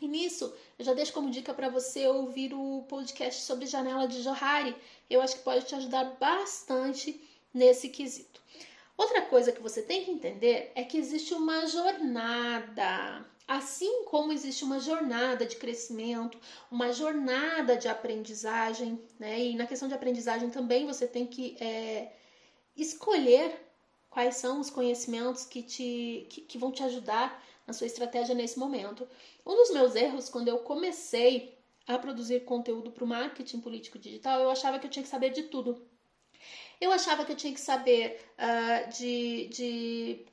E 0.00 0.06
nisso, 0.06 0.54
eu 0.78 0.84
já 0.84 0.94
deixo 0.94 1.12
como 1.12 1.32
dica 1.32 1.52
para 1.52 1.68
você 1.68 2.06
ouvir 2.06 2.54
o 2.54 2.84
podcast 2.88 3.42
sobre 3.42 3.66
janela 3.66 4.06
de 4.06 4.22
Johari. 4.22 4.76
Eu 5.10 5.20
acho 5.20 5.34
que 5.36 5.42
pode 5.42 5.66
te 5.66 5.74
ajudar 5.74 6.16
bastante 6.20 7.20
nesse 7.52 7.88
quesito. 7.88 8.40
Outra 8.96 9.22
coisa 9.22 9.50
que 9.50 9.60
você 9.60 9.82
tem 9.82 10.04
que 10.04 10.12
entender 10.12 10.70
é 10.76 10.84
que 10.84 10.96
existe 10.96 11.34
uma 11.34 11.66
jornada 11.66 13.26
Assim 13.50 14.04
como 14.04 14.32
existe 14.32 14.62
uma 14.62 14.78
jornada 14.78 15.44
de 15.44 15.56
crescimento, 15.56 16.38
uma 16.70 16.92
jornada 16.92 17.76
de 17.76 17.88
aprendizagem, 17.88 19.02
né? 19.18 19.40
E 19.40 19.56
na 19.56 19.66
questão 19.66 19.88
de 19.88 19.94
aprendizagem 19.94 20.50
também 20.50 20.86
você 20.86 21.04
tem 21.04 21.26
que 21.26 21.56
é, 21.60 22.12
escolher 22.76 23.60
quais 24.08 24.36
são 24.36 24.60
os 24.60 24.70
conhecimentos 24.70 25.44
que, 25.44 25.64
te, 25.64 26.28
que, 26.30 26.42
que 26.42 26.58
vão 26.58 26.70
te 26.70 26.84
ajudar 26.84 27.44
na 27.66 27.72
sua 27.72 27.88
estratégia 27.88 28.36
nesse 28.36 28.56
momento. 28.56 29.04
Um 29.44 29.56
dos 29.56 29.72
meus 29.72 29.96
erros 29.96 30.28
quando 30.28 30.46
eu 30.46 30.58
comecei 30.58 31.58
a 31.88 31.98
produzir 31.98 32.44
conteúdo 32.44 32.92
para 32.92 33.02
o 33.02 33.08
marketing 33.08 33.58
político 33.60 33.98
digital, 33.98 34.40
eu 34.40 34.50
achava 34.50 34.78
que 34.78 34.86
eu 34.86 34.90
tinha 34.90 35.02
que 35.02 35.08
saber 35.08 35.30
de 35.30 35.42
tudo. 35.42 35.84
Eu 36.80 36.92
achava 36.92 37.24
que 37.24 37.32
eu 37.32 37.36
tinha 37.36 37.52
que 37.52 37.60
saber 37.60 38.20
uh, 38.38 38.90
de, 38.96 39.48
de 39.48 40.26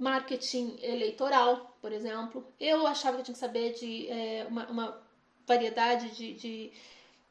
marketing 0.00 0.78
eleitoral, 0.82 1.76
por 1.80 1.92
exemplo. 1.92 2.44
Eu 2.58 2.86
achava 2.86 3.18
que 3.18 3.24
tinha 3.24 3.34
que 3.34 3.38
saber 3.38 3.74
de 3.74 4.08
é, 4.08 4.46
uma, 4.48 4.66
uma, 4.68 5.02
variedade 5.46 6.08
de, 6.16 6.32
de, 6.32 6.72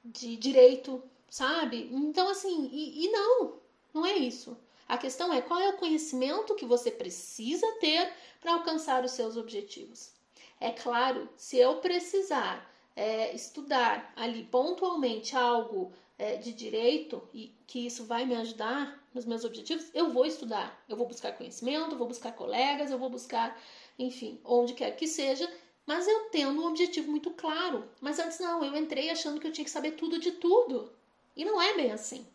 de, 0.05 0.37
direito, 0.37 1.01
sabe? 1.29 1.89
Então, 1.91 2.29
assim, 2.29 2.69
e, 2.71 3.05
e 3.05 3.11
não, 3.11 3.55
não 3.91 4.05
é 4.05 4.13
isso. 4.13 4.55
A 4.87 4.97
questão 4.97 5.33
é 5.33 5.41
qual 5.41 5.59
é 5.59 5.69
o 5.69 5.77
conhecimento 5.77 6.55
que 6.55 6.65
você 6.65 6.91
precisa 6.91 7.65
ter 7.79 8.13
para 8.39 8.53
alcançar 8.53 9.03
os 9.03 9.11
seus 9.11 9.35
objetivos. 9.35 10.11
É 10.59 10.71
claro, 10.71 11.27
se 11.35 11.57
eu 11.57 11.77
precisar 11.77 12.69
é, 12.95 13.33
estudar 13.33 14.13
ali 14.15 14.43
pontualmente 14.43 15.35
algo 15.35 15.91
é, 16.19 16.35
de 16.35 16.51
direito 16.51 17.27
e 17.33 17.55
que 17.65 17.85
isso 17.85 18.03
vai 18.03 18.25
me 18.25 18.35
ajudar 18.35 19.01
nos 19.13 19.25
meus 19.25 19.45
objetivos, 19.45 19.89
eu 19.93 20.11
vou 20.11 20.25
estudar, 20.25 20.83
eu 20.87 20.97
vou 20.97 21.07
buscar 21.07 21.31
conhecimento, 21.31 21.91
eu 21.93 21.97
vou 21.97 22.07
buscar 22.07 22.33
colegas, 22.33 22.91
eu 22.91 22.99
vou 22.99 23.09
buscar, 23.09 23.59
enfim, 23.97 24.39
onde 24.43 24.73
quer 24.73 24.91
que 24.97 25.07
seja, 25.07 25.49
mas 25.85 26.07
eu 26.07 26.29
tendo 26.29 26.61
um 26.61 26.67
objetivo 26.67 27.09
muito 27.09 27.31
claro. 27.31 27.89
Mas 28.01 28.19
antes 28.19 28.37
não, 28.39 28.63
eu 28.63 28.75
entrei 28.75 29.09
achando 29.09 29.39
que 29.39 29.47
eu 29.47 29.51
tinha 29.51 29.65
que 29.65 29.71
saber 29.71 29.91
tudo 29.91 30.19
de 30.19 30.33
tudo. 30.33 30.91
E 31.35 31.45
não 31.45 31.59
é 31.59 31.73
bem 31.75 31.91
assim. 31.91 32.27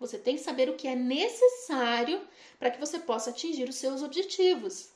Você 0.00 0.18
tem 0.18 0.36
que 0.36 0.42
saber 0.42 0.68
o 0.68 0.76
que 0.76 0.86
é 0.86 0.94
necessário 0.94 2.20
para 2.58 2.70
que 2.70 2.80
você 2.80 2.98
possa 2.98 3.30
atingir 3.30 3.68
os 3.68 3.76
seus 3.76 4.02
objetivos 4.02 4.90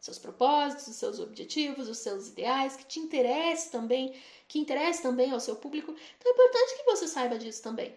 seus 0.00 0.18
propósitos, 0.18 0.86
os 0.86 0.96
seus 0.96 1.18
objetivos, 1.18 1.88
os 1.88 1.98
seus 1.98 2.28
ideais, 2.28 2.76
que 2.76 2.86
te 2.86 3.00
interesse 3.00 3.70
também, 3.70 4.14
que 4.46 4.58
interesse 4.58 5.02
também 5.02 5.32
ao 5.32 5.40
seu 5.40 5.56
público. 5.56 5.92
Então 5.92 6.30
é 6.30 6.34
importante 6.34 6.76
que 6.76 6.84
você 6.84 7.08
saiba 7.08 7.38
disso 7.38 7.62
também. 7.62 7.96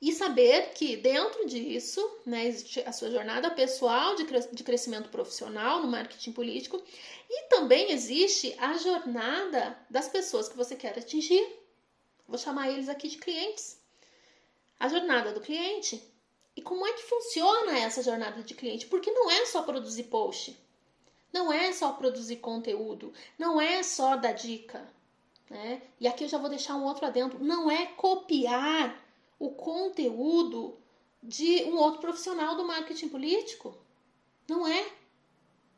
E 0.00 0.12
saber 0.12 0.72
que 0.74 0.96
dentro 0.96 1.46
disso, 1.46 2.00
né, 2.26 2.46
existe 2.46 2.80
a 2.80 2.92
sua 2.92 3.10
jornada 3.10 3.50
pessoal 3.50 4.14
de, 4.14 4.24
de 4.52 4.62
crescimento 4.62 5.08
profissional 5.08 5.80
no 5.80 5.88
marketing 5.88 6.32
político 6.32 6.82
e 7.30 7.48
também 7.48 7.90
existe 7.90 8.54
a 8.58 8.76
jornada 8.76 9.78
das 9.88 10.08
pessoas 10.08 10.48
que 10.48 10.56
você 10.56 10.76
quer 10.76 10.98
atingir. 10.98 11.46
Vou 12.28 12.38
chamar 12.38 12.70
eles 12.70 12.88
aqui 12.88 13.08
de 13.08 13.18
clientes. 13.18 13.80
A 14.78 14.88
jornada 14.88 15.32
do 15.32 15.40
cliente. 15.40 16.02
E 16.56 16.62
como 16.62 16.86
é 16.86 16.92
que 16.92 17.02
funciona 17.02 17.78
essa 17.78 18.02
jornada 18.02 18.42
de 18.42 18.54
cliente? 18.54 18.86
Porque 18.86 19.10
não 19.10 19.30
é 19.30 19.46
só 19.46 19.62
produzir 19.62 20.04
post. 20.04 20.56
Não 21.34 21.52
é 21.52 21.72
só 21.72 21.90
produzir 21.90 22.36
conteúdo, 22.36 23.12
não 23.36 23.60
é 23.60 23.82
só 23.82 24.14
dar 24.14 24.34
dica. 24.34 24.88
Né? 25.50 25.82
E 25.98 26.06
aqui 26.06 26.22
eu 26.22 26.28
já 26.28 26.38
vou 26.38 26.48
deixar 26.48 26.76
um 26.76 26.84
outro 26.84 27.04
adendo: 27.04 27.40
não 27.40 27.68
é 27.68 27.86
copiar 27.86 29.04
o 29.36 29.50
conteúdo 29.50 30.78
de 31.20 31.64
um 31.64 31.76
outro 31.76 32.00
profissional 32.00 32.54
do 32.54 32.64
marketing 32.64 33.08
político. 33.08 33.76
Não 34.48 34.64
é. 34.64 34.86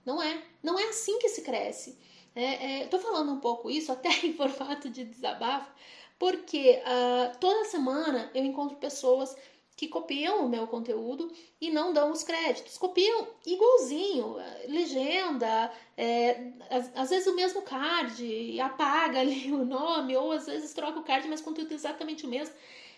Não 0.04 0.22
é. 0.22 0.42
Não 0.62 0.78
é 0.78 0.90
assim 0.90 1.18
que 1.18 1.30
se 1.30 1.40
cresce. 1.40 1.98
É, 2.34 2.82
é, 2.82 2.98
falando 2.98 3.32
um 3.32 3.40
pouco 3.40 3.70
isso 3.70 3.90
até 3.90 4.10
em 4.26 4.34
formato 4.34 4.90
de 4.90 5.04
desabafo, 5.04 5.72
porque 6.18 6.82
uh, 6.82 7.38
toda 7.38 7.64
semana 7.64 8.30
eu 8.34 8.44
encontro 8.44 8.76
pessoas 8.76 9.34
que 9.76 9.87
copiam 9.87 10.45
o 10.45 10.49
meu 10.49 10.66
conteúdo 10.66 11.30
e 11.61 11.71
não 11.71 11.92
dão 11.92 12.11
os 12.11 12.23
créditos. 12.23 12.78
Copiam 12.78 13.28
igualzinho, 13.45 14.37
legenda, 14.66 15.71
é, 15.97 16.50
às, 16.71 16.97
às, 16.97 17.11
vezes 17.11 17.26
o 17.26 17.37
mesmo 17.37 17.61
card, 17.61 18.59
apaga 18.59 19.21
ali 19.21 19.52
o 19.52 19.64
nome, 19.64 20.16
ou 20.16 20.33
às 20.33 20.47
vezes 20.47 20.73
troca 20.73 20.99
o 20.99 21.04
card, 21.04 21.28
mas 21.28 21.42
conteúdo 21.42 21.73
é 21.73 21.75
exatamente 21.75 22.25
o 22.25 22.28
mesmo. 22.28 22.54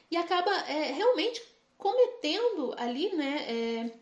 E 0.08 0.16
acaba 0.16 0.50
é, 0.68 0.92
realmente 0.92 1.42
cometendo 1.76 2.72
ali, 2.78 3.14
né? 3.14 3.46
É, 3.48 3.92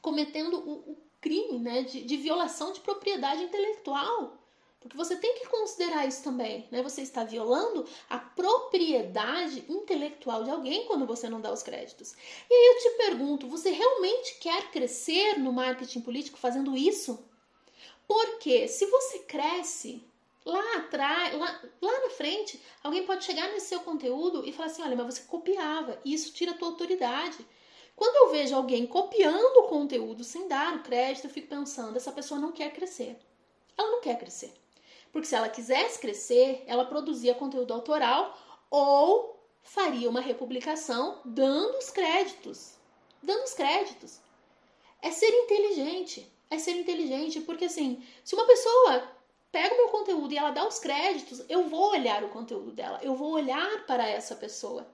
cometendo 0.00 0.58
o, 0.58 0.92
o 0.92 1.02
crime 1.20 1.58
né, 1.58 1.82
de, 1.82 2.02
de 2.02 2.16
violação 2.16 2.72
de 2.72 2.80
propriedade 2.80 3.42
intelectual. 3.42 4.38
Porque 4.82 4.96
você 4.96 5.16
tem 5.16 5.34
que 5.38 5.46
considerar 5.46 6.06
isso 6.06 6.24
também, 6.24 6.66
né? 6.70 6.82
Você 6.82 7.02
está 7.02 7.22
violando 7.22 7.86
a 8.10 8.18
propriedade 8.18 9.64
intelectual 9.68 10.42
de 10.42 10.50
alguém 10.50 10.86
quando 10.86 11.06
você 11.06 11.28
não 11.28 11.40
dá 11.40 11.52
os 11.52 11.62
créditos. 11.62 12.14
E 12.50 12.52
aí 12.52 12.74
eu 12.74 12.78
te 12.82 12.96
pergunto, 12.96 13.48
você 13.48 13.70
realmente 13.70 14.38
quer 14.40 14.70
crescer 14.70 15.38
no 15.38 15.52
marketing 15.52 16.00
político 16.00 16.36
fazendo 16.36 16.76
isso? 16.76 17.24
Porque 18.06 18.66
se 18.66 18.86
você 18.86 19.20
cresce 19.20 20.04
lá 20.44 20.78
atrás, 20.78 21.38
lá, 21.38 21.62
lá 21.80 22.00
na 22.00 22.10
frente, 22.10 22.60
alguém 22.82 23.06
pode 23.06 23.24
chegar 23.24 23.48
nesse 23.52 23.68
seu 23.68 23.80
conteúdo 23.80 24.46
e 24.46 24.52
falar 24.52 24.66
assim: 24.66 24.82
olha, 24.82 24.96
mas 24.96 25.14
você 25.14 25.22
copiava, 25.22 25.98
e 26.04 26.12
isso 26.12 26.32
tira 26.32 26.50
a 26.50 26.54
tua 26.54 26.68
autoridade. 26.68 27.46
Quando 27.94 28.16
eu 28.16 28.32
vejo 28.32 28.56
alguém 28.56 28.86
copiando 28.86 29.58
o 29.58 29.68
conteúdo 29.68 30.24
sem 30.24 30.48
dar 30.48 30.74
o 30.74 30.82
crédito, 30.82 31.26
eu 31.26 31.30
fico 31.30 31.48
pensando: 31.48 31.96
essa 31.96 32.12
pessoa 32.12 32.40
não 32.40 32.52
quer 32.52 32.72
crescer. 32.72 33.16
Ela 33.76 33.90
não 33.92 34.00
quer 34.00 34.18
crescer. 34.18 34.52
Porque 35.12 35.26
se 35.26 35.34
ela 35.34 35.48
quisesse 35.48 35.98
crescer, 35.98 36.64
ela 36.66 36.86
produzia 36.86 37.34
conteúdo 37.34 37.74
autoral 37.74 38.36
ou 38.70 39.38
faria 39.62 40.08
uma 40.08 40.20
republicação 40.20 41.20
dando 41.24 41.76
os 41.76 41.90
créditos. 41.90 42.74
Dando 43.22 43.44
os 43.44 43.54
créditos. 43.54 44.18
É 45.00 45.10
ser 45.10 45.28
inteligente. 45.28 46.26
É 46.50 46.58
ser 46.58 46.72
inteligente, 46.72 47.40
porque 47.42 47.66
assim, 47.66 48.02
se 48.24 48.34
uma 48.34 48.46
pessoa 48.46 49.08
pega 49.50 49.74
o 49.74 49.76
meu 49.76 49.88
conteúdo 49.88 50.32
e 50.32 50.38
ela 50.38 50.50
dá 50.50 50.66
os 50.66 50.78
créditos, 50.78 51.44
eu 51.48 51.68
vou 51.68 51.90
olhar 51.90 52.24
o 52.24 52.30
conteúdo 52.30 52.72
dela, 52.72 52.98
eu 53.02 53.14
vou 53.14 53.32
olhar 53.32 53.86
para 53.86 54.08
essa 54.08 54.34
pessoa. 54.34 54.86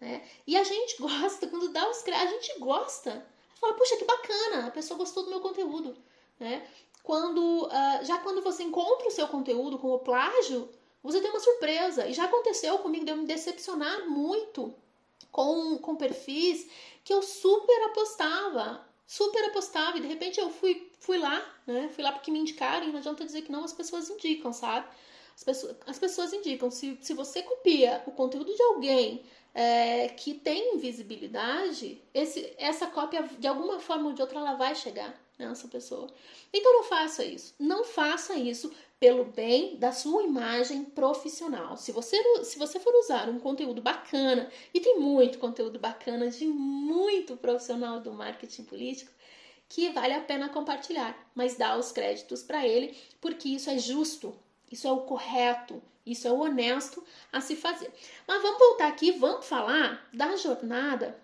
Né? 0.00 0.26
E 0.46 0.56
a 0.56 0.64
gente 0.64 0.96
gosta, 1.00 1.46
quando 1.46 1.68
dá 1.68 1.88
os 1.88 2.02
créditos, 2.02 2.28
a 2.28 2.34
gente 2.34 2.58
gosta. 2.58 3.26
Fala, 3.60 3.74
puxa, 3.74 3.96
que 3.96 4.04
bacana, 4.04 4.66
a 4.66 4.70
pessoa 4.70 4.98
gostou 4.98 5.22
do 5.22 5.30
meu 5.30 5.40
conteúdo. 5.40 5.96
Né? 6.42 6.66
Quando, 7.04 7.66
uh, 7.66 8.04
já 8.04 8.18
quando 8.18 8.42
você 8.42 8.64
encontra 8.64 9.06
o 9.06 9.12
seu 9.12 9.28
conteúdo 9.28 9.78
como 9.78 10.00
plágio, 10.00 10.68
você 11.00 11.20
tem 11.20 11.30
uma 11.30 11.38
surpresa. 11.38 12.06
E 12.08 12.12
já 12.12 12.24
aconteceu 12.24 12.78
comigo 12.78 13.04
de 13.04 13.12
eu 13.12 13.16
me 13.16 13.26
decepcionar 13.26 14.08
muito 14.08 14.74
com, 15.30 15.78
com 15.78 15.94
perfis 15.94 16.68
que 17.04 17.14
eu 17.14 17.22
super 17.22 17.84
apostava. 17.84 18.84
Super 19.06 19.44
apostava. 19.44 19.98
E 19.98 20.00
de 20.00 20.08
repente 20.08 20.40
eu 20.40 20.50
fui, 20.50 20.90
fui 20.98 21.16
lá, 21.16 21.40
né? 21.64 21.88
Fui 21.94 22.02
lá 22.02 22.10
porque 22.10 22.32
me 22.32 22.40
indicaram. 22.40 22.88
E 22.88 22.90
não 22.90 22.98
adianta 22.98 23.24
dizer 23.24 23.42
que 23.42 23.52
não, 23.52 23.62
as 23.62 23.72
pessoas 23.72 24.10
indicam, 24.10 24.52
sabe? 24.52 24.88
As 25.36 25.44
pessoas, 25.44 25.76
as 25.86 25.98
pessoas 26.00 26.32
indicam. 26.32 26.72
Se, 26.72 26.98
se 27.00 27.14
você 27.14 27.42
copia 27.42 28.02
o 28.04 28.10
conteúdo 28.10 28.52
de 28.52 28.62
alguém 28.64 29.24
é, 29.54 30.08
que 30.08 30.34
tem 30.34 30.76
visibilidade, 30.78 32.02
esse, 32.12 32.52
essa 32.58 32.88
cópia, 32.88 33.22
de 33.38 33.46
alguma 33.46 33.78
forma 33.78 34.08
ou 34.08 34.12
de 34.12 34.20
outra, 34.22 34.40
ela 34.40 34.54
vai 34.54 34.74
chegar 34.74 35.21
nessa 35.38 35.68
pessoa. 35.68 36.08
Então 36.52 36.72
não 36.72 36.84
faça 36.84 37.24
isso. 37.24 37.54
Não 37.58 37.84
faça 37.84 38.34
isso 38.34 38.72
pelo 39.00 39.24
bem 39.24 39.76
da 39.76 39.90
sua 39.90 40.22
imagem 40.22 40.84
profissional. 40.84 41.76
Se 41.76 41.90
você, 41.90 42.16
se 42.44 42.58
você 42.58 42.78
for 42.78 42.94
usar 42.94 43.28
um 43.28 43.40
conteúdo 43.40 43.82
bacana, 43.82 44.48
e 44.72 44.78
tem 44.78 44.98
muito 44.98 45.38
conteúdo 45.38 45.78
bacana 45.78 46.30
de 46.30 46.46
muito 46.46 47.36
profissional 47.36 47.98
do 47.98 48.12
marketing 48.12 48.62
político, 48.62 49.10
que 49.68 49.88
vale 49.90 50.14
a 50.14 50.20
pena 50.20 50.50
compartilhar, 50.50 51.18
mas 51.34 51.56
dá 51.56 51.76
os 51.76 51.90
créditos 51.90 52.42
para 52.42 52.66
ele, 52.66 52.96
porque 53.20 53.48
isso 53.48 53.70
é 53.70 53.78
justo, 53.78 54.38
isso 54.70 54.86
é 54.86 54.92
o 54.92 55.00
correto, 55.00 55.82
isso 56.06 56.28
é 56.28 56.30
o 56.30 56.40
honesto 56.40 57.02
a 57.32 57.40
se 57.40 57.56
fazer. 57.56 57.90
Mas 58.26 58.40
vamos 58.42 58.58
voltar 58.58 58.86
aqui, 58.86 59.12
vamos 59.12 59.46
falar 59.46 60.08
da 60.12 60.36
jornada 60.36 61.18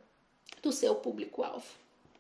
do 0.63 0.73
seu 0.73 0.95
público-alvo. 0.97 1.67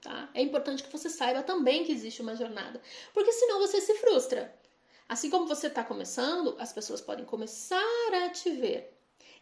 Tá? 0.00 0.30
É 0.32 0.40
importante 0.40 0.82
que 0.82 0.92
você 0.92 1.10
saiba 1.10 1.42
também 1.42 1.84
que 1.84 1.92
existe 1.92 2.22
uma 2.22 2.36
jornada, 2.36 2.80
porque 3.12 3.32
senão 3.32 3.58
você 3.58 3.80
se 3.80 3.94
frustra. 3.94 4.54
Assim 5.08 5.30
como 5.30 5.46
você 5.46 5.66
está 5.66 5.82
começando, 5.82 6.54
as 6.58 6.72
pessoas 6.72 7.00
podem 7.00 7.24
começar 7.24 7.82
a 8.12 8.28
te 8.28 8.50
ver. 8.50 8.94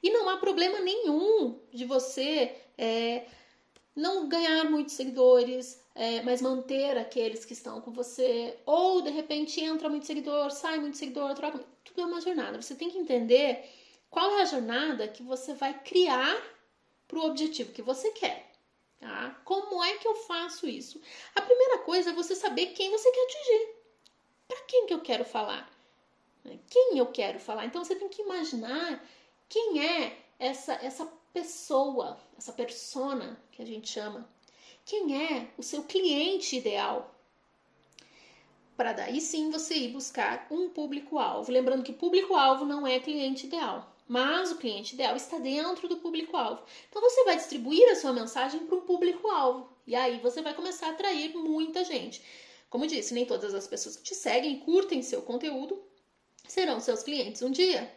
E 0.02 0.10
não 0.10 0.28
há 0.28 0.36
problema 0.36 0.78
nenhum 0.80 1.58
de 1.72 1.84
você 1.84 2.54
é, 2.78 3.26
não 3.94 4.28
ganhar 4.28 4.64
muitos 4.70 4.94
seguidores, 4.94 5.82
é, 5.94 6.22
mas 6.22 6.40
manter 6.40 6.96
aqueles 6.96 7.44
que 7.44 7.52
estão 7.52 7.80
com 7.80 7.90
você. 7.90 8.56
Ou 8.64 9.02
de 9.02 9.10
repente 9.10 9.60
entra 9.60 9.88
muito 9.88 10.06
seguidor, 10.06 10.50
sai 10.50 10.78
muito 10.78 10.96
seguidor, 10.96 11.34
troca. 11.34 11.64
Tudo 11.82 12.02
é 12.02 12.06
uma 12.06 12.20
jornada. 12.20 12.60
Você 12.60 12.74
tem 12.74 12.90
que 12.90 12.98
entender 12.98 13.68
qual 14.08 14.38
é 14.38 14.42
a 14.42 14.46
jornada 14.46 15.08
que 15.08 15.22
você 15.22 15.54
vai 15.54 15.74
criar 15.80 16.40
para 17.08 17.18
o 17.18 17.26
objetivo 17.26 17.72
que 17.72 17.82
você 17.82 18.10
quer. 18.10 18.45
Tá? 19.00 19.40
Como 19.44 19.82
é 19.84 19.98
que 19.98 20.08
eu 20.08 20.14
faço 20.14 20.66
isso? 20.66 21.00
A 21.34 21.42
primeira 21.42 21.78
coisa 21.78 22.10
é 22.10 22.12
você 22.12 22.34
saber 22.34 22.68
quem 22.68 22.90
você 22.90 23.10
quer 23.10 23.24
atingir. 23.24 23.74
Para 24.48 24.60
quem 24.62 24.86
que 24.86 24.94
eu 24.94 25.00
quero 25.00 25.24
falar? 25.24 25.70
Quem 26.70 26.98
eu 26.98 27.06
quero 27.06 27.38
falar? 27.38 27.66
Então 27.66 27.84
você 27.84 27.96
tem 27.96 28.08
que 28.08 28.22
imaginar 28.22 29.04
quem 29.48 29.84
é 29.84 30.16
essa 30.38 30.74
essa 30.74 31.06
pessoa, 31.32 32.18
essa 32.38 32.52
persona 32.52 33.38
que 33.52 33.60
a 33.60 33.66
gente 33.66 33.88
chama. 33.88 34.28
Quem 34.84 35.26
é 35.26 35.50
o 35.58 35.62
seu 35.62 35.82
cliente 35.82 36.56
ideal? 36.56 37.14
Para 38.76 38.92
daí 38.92 39.20
sim 39.20 39.50
você 39.50 39.74
ir 39.74 39.88
buscar 39.88 40.46
um 40.50 40.68
público-alvo. 40.68 41.50
Lembrando 41.50 41.82
que 41.82 41.92
público-alvo 41.92 42.64
não 42.64 42.86
é 42.86 43.00
cliente 43.00 43.46
ideal 43.46 43.95
mas 44.08 44.52
o 44.52 44.56
cliente 44.56 44.94
ideal 44.94 45.16
está 45.16 45.38
dentro 45.38 45.88
do 45.88 45.96
público-alvo. 45.96 46.62
Então 46.88 47.02
você 47.02 47.24
vai 47.24 47.36
distribuir 47.36 47.90
a 47.90 47.96
sua 47.96 48.12
mensagem 48.12 48.60
para 48.60 48.76
um 48.76 48.82
público-alvo 48.82 49.68
e 49.86 49.94
aí 49.94 50.18
você 50.20 50.42
vai 50.42 50.54
começar 50.54 50.88
a 50.88 50.90
atrair 50.90 51.34
muita 51.36 51.84
gente. 51.84 52.22
Como 52.70 52.86
disse, 52.86 53.14
nem 53.14 53.24
todas 53.24 53.54
as 53.54 53.66
pessoas 53.66 53.96
que 53.96 54.02
te 54.02 54.14
seguem 54.14 54.58
curtem 54.60 55.02
seu 55.02 55.22
conteúdo 55.22 55.82
serão 56.46 56.80
seus 56.80 57.02
clientes 57.02 57.42
um 57.42 57.50
dia. 57.50 57.92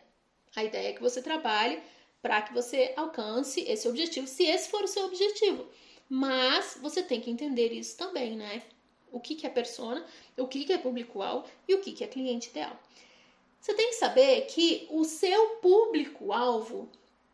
A 0.56 0.64
ideia 0.64 0.90
é 0.90 0.94
que 0.94 1.02
você 1.02 1.22
trabalhe 1.22 1.82
para 2.22 2.42
que 2.42 2.54
você 2.54 2.94
alcance 2.96 3.62
esse 3.62 3.88
objetivo, 3.88 4.28
se 4.28 4.44
esse 4.44 4.70
for 4.70 4.84
o 4.84 4.88
seu 4.88 5.06
objetivo. 5.06 5.68
Mas 6.10 6.78
você 6.82 7.04
tem 7.04 7.22
que 7.22 7.30
entender 7.30 7.72
isso 7.72 7.96
também, 7.98 8.36
né? 8.36 8.64
O 9.12 9.20
que, 9.20 9.36
que 9.36 9.46
é 9.46 9.50
persona, 9.50 10.06
o 10.38 10.48
que, 10.48 10.66
que 10.66 10.74
é 10.74 10.78
público-alvo 10.78 11.48
e 11.68 11.74
o 11.74 11.82
que, 11.82 11.92
que 11.92 12.04
é 12.04 12.08
cliente 12.08 12.50
ideal. 12.50 12.78
Você 13.60 13.74
tem 13.74 13.90
que 13.90 13.96
saber 13.96 14.42
que 14.48 14.88
o 14.90 15.04
seu 15.04 15.58
público-alvo 15.58 16.90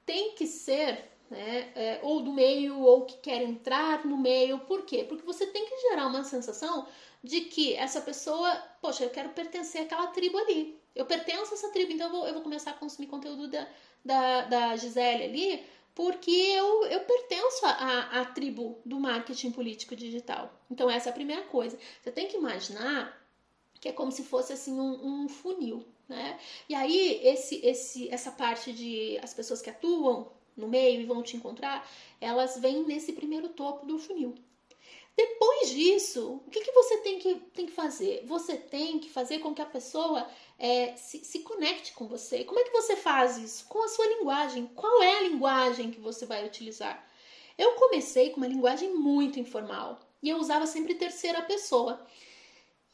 tem 0.06 0.32
que 0.32 0.48
ser 0.48 1.04
né, 1.30 1.72
é, 1.76 2.00
ou 2.04 2.22
do 2.22 2.32
meio 2.32 2.80
ou 2.80 3.06
que 3.06 3.18
quer 3.18 3.42
entrar 3.42 4.06
no 4.06 4.18
meio. 4.18 4.60
Por 4.60 4.84
quê? 4.84 5.04
Porque 5.08 5.26
você 5.26 5.46
tem 5.48 5.66
que 5.66 5.90
gerar 5.90 6.08
uma 6.08 6.24
sensação 6.24 6.88
de 7.24 7.42
que 7.42 7.74
essa 7.74 8.02
pessoa, 8.02 8.56
poxa, 8.82 9.04
eu 9.04 9.10
quero 9.10 9.30
pertencer 9.30 9.82
àquela 9.82 10.08
tribo 10.08 10.38
ali. 10.38 10.80
Eu 10.96 11.06
pertenço 11.06 11.52
a 11.52 11.58
essa 11.58 11.70
tribo, 11.72 11.92
então 11.92 12.08
eu 12.08 12.14
vou, 12.14 12.28
eu 12.28 12.34
vou 12.34 12.44
começar 12.44 12.72
a 12.72 12.76
consumir 12.76 13.08
conteúdo 13.08 13.48
da, 13.48 13.68
da, 14.04 14.42
da 14.44 14.76
Gisele 14.78 15.24
ali, 15.24 15.66
porque 15.94 16.32
eu, 16.32 16.86
eu 16.86 17.00
pertenço 17.02 17.66
à, 17.66 18.24
tribo 18.26 18.80
do 18.86 19.00
marketing 19.00 19.52
político 19.52 19.96
digital. 19.96 20.54
Então, 20.70 20.90
essa 20.90 21.10
é 21.10 21.12
a 21.12 21.14
primeira 21.14 21.44
coisa. 21.44 21.78
Você 22.02 22.12
tem 22.12 22.28
que 22.28 22.38
imaginar 22.38 23.22
que 23.80 23.90
é 23.90 23.92
como 23.92 24.12
se 24.12 24.24
fosse 24.24 24.54
assim 24.54 24.80
um, 24.80 25.24
um 25.24 25.30
funil. 25.30 25.86
Né? 26.08 26.40
E 26.70 26.76
aí, 26.76 27.20
esse, 27.24 27.66
esse, 27.66 28.10
essa 28.10 28.32
parte 28.32 28.72
de 28.72 29.18
as 29.24 29.34
pessoas 29.34 29.62
que 29.62 29.70
atuam 29.70 30.32
no 30.56 30.68
meio 30.68 31.02
e 31.02 31.06
vão 31.06 31.24
te 31.24 31.36
encontrar, 31.36 31.90
elas 32.22 32.58
vêm 32.58 32.84
nesse 32.84 33.14
primeiro 33.14 33.50
topo 33.50 33.86
do 33.86 33.98
funil. 33.98 34.36
Depois 35.18 35.70
disso, 35.70 36.42
o 36.46 36.50
que, 36.50 36.62
que 36.62 36.72
você 36.74 36.98
tem 36.98 37.20
que, 37.20 37.36
tem 37.54 37.66
que 37.66 37.72
fazer? 37.72 38.24
Você 38.26 38.58
tem 38.58 39.00
que 39.00 39.10
fazer 39.10 39.40
com 39.40 39.54
que 39.54 39.62
a 39.62 39.66
pessoa 39.66 40.28
é, 40.60 40.94
se, 40.98 41.24
se 41.24 41.40
conecte 41.40 41.94
com 41.94 42.06
você. 42.06 42.44
Como 42.44 42.60
é 42.60 42.64
que 42.64 42.72
você 42.72 42.98
faz 42.98 43.38
isso? 43.38 43.66
Com 43.68 43.82
a 43.84 43.88
sua 43.88 44.06
linguagem. 44.08 44.70
Qual 44.76 45.02
é 45.02 45.18
a 45.18 45.22
linguagem 45.22 45.90
que 45.90 46.02
você 46.02 46.26
vai 46.26 46.46
utilizar? 46.46 47.08
Eu 47.58 47.76
comecei 47.76 48.32
com 48.32 48.38
uma 48.38 48.48
linguagem 48.48 48.94
muito 48.94 49.40
informal 49.40 50.02
e 50.22 50.30
eu 50.30 50.38
usava 50.38 50.68
sempre 50.68 50.96
terceira 50.96 51.42
pessoa. 51.44 52.06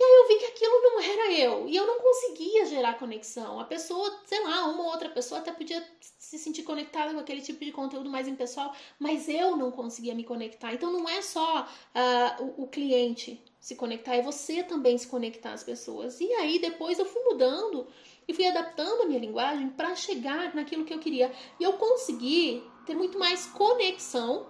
E 0.02 0.04
aí 0.04 0.16
eu 0.16 0.28
vi 0.28 0.36
que 0.40 0.46
aquilo 0.46 0.82
não 0.82 1.00
era 1.00 1.32
eu. 1.32 1.70
E 1.70 1.76
eu 1.76 1.86
não 1.86 2.00
conseguia 2.00 2.66
gerar 2.66 2.98
conexão. 2.98 3.60
A 3.60 3.66
pessoa, 3.66 4.20
sei 4.26 4.44
lá, 4.44 4.66
uma 4.66 4.82
ou 4.82 4.90
outra 4.90 5.08
pessoa 5.10 5.40
até 5.40 5.52
podia 5.52 5.88
se 6.00 6.40
sentir 6.40 6.64
conectada 6.64 7.14
com 7.14 7.20
aquele 7.20 7.40
tipo 7.40 7.64
de 7.64 7.72
conteúdo 7.72 8.10
mais 8.10 8.28
impessoal, 8.28 8.74
mas 8.98 9.30
eu 9.30 9.56
não 9.56 9.70
conseguia 9.70 10.16
me 10.16 10.24
conectar. 10.24 10.74
Então 10.74 10.92
não 10.92 11.08
é 11.08 11.22
só 11.22 11.62
uh, 11.62 12.44
o, 12.44 12.64
o 12.64 12.68
cliente 12.68 13.40
se 13.60 13.76
conectar, 13.76 14.16
é 14.16 14.24
você 14.24 14.64
também 14.64 14.98
se 14.98 15.06
conectar 15.06 15.54
às 15.54 15.64
pessoas. 15.64 16.20
E 16.20 16.34
aí 16.34 16.58
depois 16.58 16.98
eu 16.98 17.06
fui 17.06 17.22
mudando 17.26 17.86
e 18.28 18.34
fui 18.34 18.48
adaptando 18.48 19.04
a 19.04 19.06
minha 19.06 19.20
linguagem 19.20 19.70
para 19.70 19.96
chegar 19.96 20.56
naquilo 20.56 20.84
que 20.84 20.96
eu 20.96 21.00
queria. 21.00 21.32
E 21.60 21.64
eu 21.64 21.74
consegui 21.74 22.64
ter 22.88 22.96
muito 22.96 23.20
mais 23.20 23.46
conexão 23.46 24.48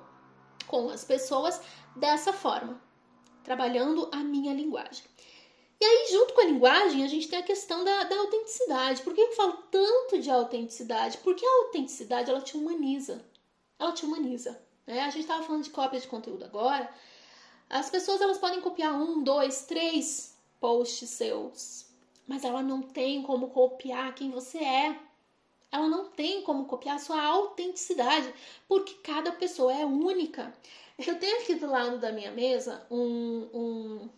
com 0.65 0.89
as 0.89 1.03
pessoas 1.03 1.61
dessa 1.93 2.31
forma, 2.31 2.81
trabalhando 3.43 4.07
a 4.13 4.23
minha 4.23 4.53
linguagem. 4.53 5.10
E 5.81 5.83
aí, 5.83 6.11
junto 6.11 6.35
com 6.35 6.41
a 6.41 6.45
linguagem, 6.45 7.03
a 7.03 7.07
gente 7.07 7.27
tem 7.27 7.39
a 7.39 7.43
questão 7.43 7.83
da, 7.83 8.03
da 8.03 8.15
autenticidade. 8.15 9.01
Por 9.01 9.15
que 9.15 9.21
eu 9.21 9.31
falo 9.31 9.53
tanto 9.71 10.19
de 10.19 10.29
autenticidade? 10.29 11.17
Porque 11.17 11.43
a 11.43 11.63
autenticidade, 11.63 12.29
ela 12.29 12.39
te 12.39 12.55
humaniza. 12.55 13.25
Ela 13.79 13.91
te 13.91 14.05
humaniza. 14.05 14.61
Né? 14.85 14.99
A 14.99 15.09
gente 15.09 15.21
estava 15.21 15.41
falando 15.41 15.63
de 15.63 15.71
cópia 15.71 15.99
de 15.99 16.07
conteúdo 16.07 16.45
agora. 16.45 16.87
As 17.67 17.89
pessoas, 17.89 18.21
elas 18.21 18.37
podem 18.37 18.61
copiar 18.61 18.93
um, 18.93 19.23
dois, 19.23 19.63
três 19.65 20.37
posts 20.59 21.09
seus. 21.09 21.87
Mas 22.27 22.43
ela 22.43 22.61
não 22.61 22.83
tem 22.83 23.23
como 23.23 23.49
copiar 23.49 24.13
quem 24.13 24.29
você 24.29 24.59
é. 24.59 24.99
Ela 25.71 25.87
não 25.87 26.05
tem 26.11 26.43
como 26.43 26.65
copiar 26.65 26.97
a 26.97 26.99
sua 26.99 27.23
autenticidade. 27.23 28.31
Porque 28.67 28.93
cada 29.01 29.31
pessoa 29.31 29.73
é 29.73 29.83
única. 29.83 30.53
Eu 30.99 31.17
tenho 31.17 31.41
aqui 31.41 31.55
do 31.55 31.65
lado 31.65 31.97
da 31.97 32.11
minha 32.11 32.29
mesa 32.29 32.85
um, 32.91 33.49
um 33.51 34.09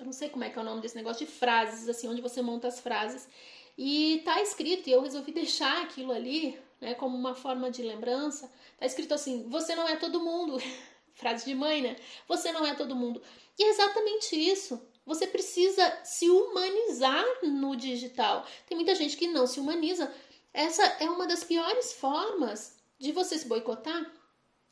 eu 0.00 0.06
não 0.06 0.12
sei 0.12 0.30
como 0.30 0.44
é 0.44 0.50
que 0.50 0.58
é 0.58 0.62
o 0.62 0.64
nome 0.64 0.80
desse 0.80 0.96
negócio 0.96 1.26
de 1.26 1.30
frases, 1.30 1.88
assim, 1.88 2.08
onde 2.08 2.22
você 2.22 2.40
monta 2.40 2.66
as 2.68 2.80
frases. 2.80 3.28
E 3.76 4.22
tá 4.24 4.40
escrito, 4.40 4.88
e 4.88 4.92
eu 4.92 5.02
resolvi 5.02 5.30
deixar 5.30 5.82
aquilo 5.82 6.10
ali, 6.10 6.58
né, 6.80 6.94
como 6.94 7.16
uma 7.16 7.34
forma 7.34 7.70
de 7.70 7.82
lembrança. 7.82 8.50
Tá 8.78 8.86
escrito 8.86 9.12
assim: 9.12 9.46
você 9.48 9.74
não 9.74 9.86
é 9.86 9.96
todo 9.96 10.20
mundo. 10.20 10.58
Frase 11.14 11.44
de 11.44 11.54
mãe, 11.54 11.82
né? 11.82 11.96
Você 12.26 12.50
não 12.50 12.66
é 12.66 12.74
todo 12.74 12.96
mundo. 12.96 13.20
E 13.58 13.62
é 13.62 13.68
exatamente 13.68 14.34
isso. 14.36 14.80
Você 15.04 15.26
precisa 15.26 15.98
se 16.02 16.30
humanizar 16.30 17.24
no 17.42 17.76
digital. 17.76 18.46
Tem 18.66 18.76
muita 18.76 18.94
gente 18.94 19.18
que 19.18 19.26
não 19.26 19.46
se 19.46 19.60
humaniza. 19.60 20.10
Essa 20.52 20.82
é 20.98 21.10
uma 21.10 21.26
das 21.26 21.44
piores 21.44 21.92
formas 21.92 22.78
de 22.98 23.12
você 23.12 23.36
se 23.36 23.46
boicotar 23.46 24.10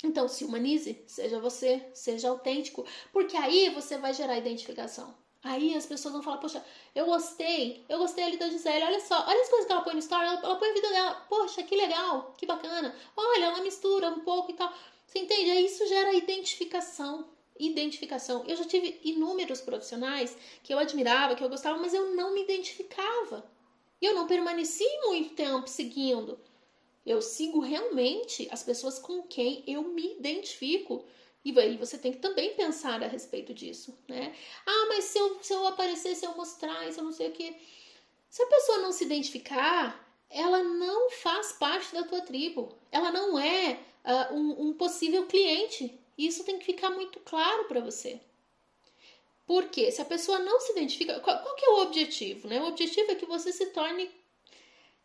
então, 0.02 0.28
se 0.28 0.44
humanize, 0.44 1.02
seja 1.06 1.40
você, 1.40 1.84
seja 1.92 2.28
autêntico, 2.28 2.86
porque 3.12 3.36
aí 3.36 3.70
você 3.70 3.98
vai 3.98 4.14
gerar 4.14 4.38
identificação. 4.38 5.14
Aí 5.42 5.74
as 5.74 5.86
pessoas 5.86 6.14
vão 6.14 6.22
falar, 6.22 6.38
poxa, 6.38 6.64
eu 6.94 7.06
gostei, 7.06 7.84
eu 7.88 7.98
gostei 7.98 8.24
ali 8.24 8.36
da 8.36 8.48
Gisele, 8.48 8.84
olha 8.84 9.00
só, 9.00 9.24
olha 9.26 9.40
as 9.40 9.48
coisas 9.48 9.66
que 9.66 9.72
ela 9.72 9.82
põe 9.82 9.94
no 9.94 10.00
story, 10.00 10.24
ela, 10.24 10.40
ela 10.40 10.56
põe 10.56 10.70
a 10.70 10.74
vida 10.74 10.88
dela, 10.88 11.14
poxa, 11.28 11.62
que 11.62 11.76
legal, 11.76 12.34
que 12.36 12.46
bacana, 12.46 12.94
olha, 13.16 13.44
ela 13.46 13.62
mistura 13.62 14.08
um 14.08 14.20
pouco 14.20 14.50
e 14.50 14.54
tal. 14.54 14.72
Você 15.06 15.20
entende? 15.20 15.50
Aí 15.50 15.64
isso 15.64 15.86
gera 15.86 16.12
identificação. 16.12 17.28
Identificação. 17.58 18.44
Eu 18.46 18.56
já 18.56 18.64
tive 18.64 19.00
inúmeros 19.02 19.60
profissionais 19.60 20.36
que 20.62 20.72
eu 20.72 20.78
admirava, 20.78 21.34
que 21.34 21.42
eu 21.42 21.48
gostava, 21.48 21.78
mas 21.78 21.94
eu 21.94 22.14
não 22.14 22.34
me 22.34 22.42
identificava. 22.42 23.44
E 24.00 24.06
eu 24.06 24.14
não 24.14 24.26
permaneci 24.26 24.84
muito 25.06 25.34
tempo 25.34 25.66
seguindo. 25.66 26.38
Eu 27.08 27.22
sigo 27.22 27.60
realmente 27.60 28.46
as 28.50 28.62
pessoas 28.62 28.98
com 28.98 29.22
quem 29.22 29.64
eu 29.66 29.82
me 29.82 30.16
identifico. 30.18 31.06
E 31.42 31.58
aí 31.58 31.78
você 31.78 31.96
tem 31.96 32.12
que 32.12 32.18
também 32.18 32.54
pensar 32.54 33.02
a 33.02 33.06
respeito 33.06 33.54
disso, 33.54 33.98
né? 34.06 34.34
Ah, 34.66 34.86
mas 34.88 35.04
se 35.04 35.18
eu, 35.18 35.42
se 35.42 35.52
eu 35.52 35.66
aparecer, 35.66 36.14
se 36.14 36.26
eu 36.26 36.36
mostrar, 36.36 36.92
se 36.92 37.00
eu 37.00 37.04
não 37.04 37.12
sei 37.12 37.28
o 37.28 37.32
que. 37.32 37.56
Se 38.28 38.42
a 38.42 38.46
pessoa 38.46 38.78
não 38.78 38.92
se 38.92 39.04
identificar, 39.04 40.06
ela 40.28 40.62
não 40.62 41.10
faz 41.10 41.52
parte 41.52 41.94
da 41.94 42.02
tua 42.02 42.20
tribo. 42.20 42.76
Ela 42.92 43.10
não 43.10 43.38
é 43.38 43.80
uh, 44.04 44.34
um, 44.34 44.68
um 44.68 44.72
possível 44.74 45.24
cliente. 45.26 45.98
Isso 46.18 46.44
tem 46.44 46.58
que 46.58 46.66
ficar 46.66 46.90
muito 46.90 47.20
claro 47.20 47.64
para 47.64 47.80
você. 47.80 48.20
Porque 49.46 49.90
se 49.90 50.02
a 50.02 50.04
pessoa 50.04 50.40
não 50.40 50.60
se 50.60 50.72
identifica, 50.72 51.20
qual, 51.20 51.42
qual, 51.42 51.54
que 51.54 51.64
é 51.64 51.70
o 51.70 51.82
objetivo? 51.84 52.48
Né? 52.48 52.60
O 52.60 52.66
objetivo 52.66 53.12
é 53.12 53.14
que 53.14 53.24
você 53.24 53.50
se 53.50 53.66
torne 53.66 54.10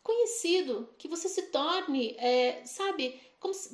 conhecido, 0.04 0.88
que 0.98 1.08
você 1.08 1.28
se 1.28 1.44
torne, 1.44 2.14
é, 2.18 2.64
sabe, 2.66 3.18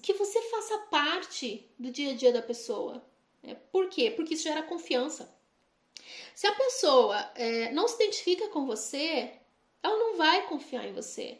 que 0.02 0.14
você 0.14 0.40
faça 0.42 0.78
parte 0.90 1.68
do 1.78 1.90
dia 1.90 2.12
a 2.12 2.16
dia 2.16 2.32
da 2.32 2.40
pessoa. 2.40 3.04
É, 3.42 3.54
por 3.54 3.88
quê? 3.88 4.12
Porque 4.12 4.34
isso 4.34 4.44
gera 4.44 4.62
confiança. 4.62 5.36
Se 6.34 6.46
a 6.46 6.54
pessoa 6.54 7.18
é, 7.34 7.72
não 7.72 7.86
se 7.88 7.96
identifica 7.96 8.48
com 8.48 8.64
você, 8.64 9.32
ela 9.82 9.96
não 9.96 10.16
vai 10.16 10.46
confiar 10.46 10.86
em 10.86 10.92
você. 10.92 11.38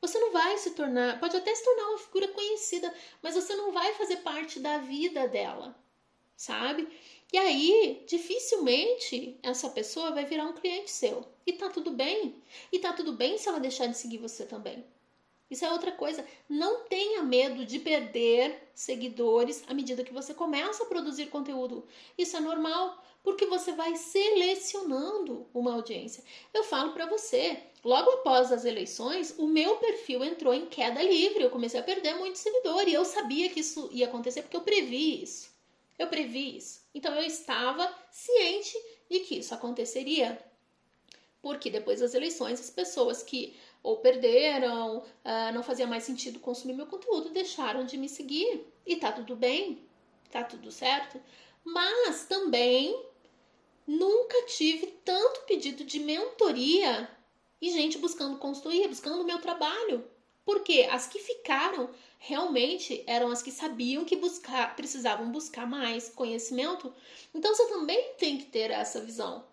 Você 0.00 0.18
não 0.18 0.32
vai 0.32 0.58
se 0.58 0.70
tornar, 0.72 1.20
pode 1.20 1.36
até 1.36 1.54
se 1.54 1.64
tornar 1.64 1.90
uma 1.90 1.98
figura 1.98 2.28
conhecida, 2.28 2.92
mas 3.22 3.34
você 3.34 3.54
não 3.54 3.70
vai 3.70 3.92
fazer 3.94 4.16
parte 4.16 4.58
da 4.58 4.78
vida 4.78 5.28
dela, 5.28 5.76
sabe? 6.36 6.88
E 7.32 7.38
aí, 7.38 8.04
dificilmente 8.06 9.38
essa 9.42 9.70
pessoa 9.70 10.10
vai 10.10 10.26
virar 10.26 10.44
um 10.44 10.52
cliente 10.52 10.90
seu. 10.90 11.24
E 11.46 11.52
tá 11.54 11.70
tudo 11.70 11.90
bem. 11.90 12.34
E 12.70 12.78
tá 12.78 12.92
tudo 12.92 13.14
bem 13.14 13.38
se 13.38 13.48
ela 13.48 13.58
deixar 13.58 13.86
de 13.86 13.96
seguir 13.96 14.18
você 14.18 14.44
também. 14.44 14.84
Isso 15.50 15.64
é 15.64 15.72
outra 15.72 15.92
coisa. 15.92 16.26
Não 16.48 16.84
tenha 16.84 17.22
medo 17.22 17.64
de 17.64 17.78
perder 17.78 18.70
seguidores 18.74 19.62
à 19.66 19.72
medida 19.72 20.04
que 20.04 20.12
você 20.12 20.34
começa 20.34 20.82
a 20.82 20.86
produzir 20.86 21.26
conteúdo. 21.26 21.86
Isso 22.18 22.36
é 22.36 22.40
normal, 22.40 23.02
porque 23.22 23.46
você 23.46 23.72
vai 23.72 23.96
selecionando 23.96 25.46
uma 25.54 25.72
audiência. 25.72 26.22
Eu 26.52 26.64
falo 26.64 26.92
para 26.92 27.06
você, 27.06 27.62
logo 27.82 28.10
após 28.10 28.52
as 28.52 28.66
eleições, 28.66 29.34
o 29.38 29.46
meu 29.46 29.76
perfil 29.76 30.22
entrou 30.22 30.52
em 30.52 30.66
queda 30.66 31.02
livre. 31.02 31.44
Eu 31.44 31.50
comecei 31.50 31.80
a 31.80 31.82
perder 31.82 32.14
muito 32.14 32.36
seguidor 32.36 32.86
e 32.86 32.92
eu 32.92 33.06
sabia 33.06 33.48
que 33.48 33.60
isso 33.60 33.88
ia 33.90 34.06
acontecer 34.06 34.42
porque 34.42 34.56
eu 34.56 34.62
previ 34.62 35.22
isso. 35.22 35.50
Eu 35.98 36.08
previ 36.08 36.56
isso. 36.56 36.81
Então 36.94 37.14
eu 37.14 37.24
estava 37.24 37.92
ciente 38.10 38.76
de 39.10 39.20
que 39.20 39.38
isso 39.38 39.54
aconteceria. 39.54 40.38
Porque 41.40 41.70
depois 41.70 42.00
das 42.00 42.14
eleições, 42.14 42.60
as 42.60 42.70
pessoas 42.70 43.22
que 43.22 43.56
ou 43.82 43.96
perderam, 43.96 44.98
uh, 44.98 45.52
não 45.52 45.62
fazia 45.62 45.86
mais 45.86 46.04
sentido 46.04 46.38
consumir 46.38 46.74
meu 46.74 46.86
conteúdo, 46.86 47.30
deixaram 47.30 47.84
de 47.84 47.98
me 47.98 48.08
seguir. 48.08 48.64
E 48.86 48.96
tá 48.96 49.10
tudo 49.10 49.34
bem, 49.34 49.84
tá 50.30 50.44
tudo 50.44 50.70
certo. 50.70 51.20
Mas 51.64 52.24
também 52.26 53.04
nunca 53.86 54.46
tive 54.46 54.86
tanto 55.04 55.40
pedido 55.42 55.84
de 55.84 55.98
mentoria 55.98 57.08
e 57.60 57.70
gente 57.70 57.98
buscando 57.98 58.38
consultoria, 58.38 58.88
buscando 58.88 59.20
o 59.20 59.24
meu 59.24 59.40
trabalho. 59.40 60.04
Porque 60.44 60.88
as 60.90 61.06
que 61.06 61.18
ficaram 61.18 61.90
realmente 62.18 63.02
eram 63.06 63.30
as 63.30 63.42
que 63.42 63.50
sabiam 63.50 64.04
que 64.04 64.16
buscar, 64.16 64.74
precisavam 64.76 65.30
buscar 65.30 65.66
mais 65.66 66.08
conhecimento. 66.08 66.92
Então 67.34 67.54
você 67.54 67.66
também 67.68 68.14
tem 68.18 68.38
que 68.38 68.46
ter 68.46 68.70
essa 68.70 69.00
visão. 69.00 69.44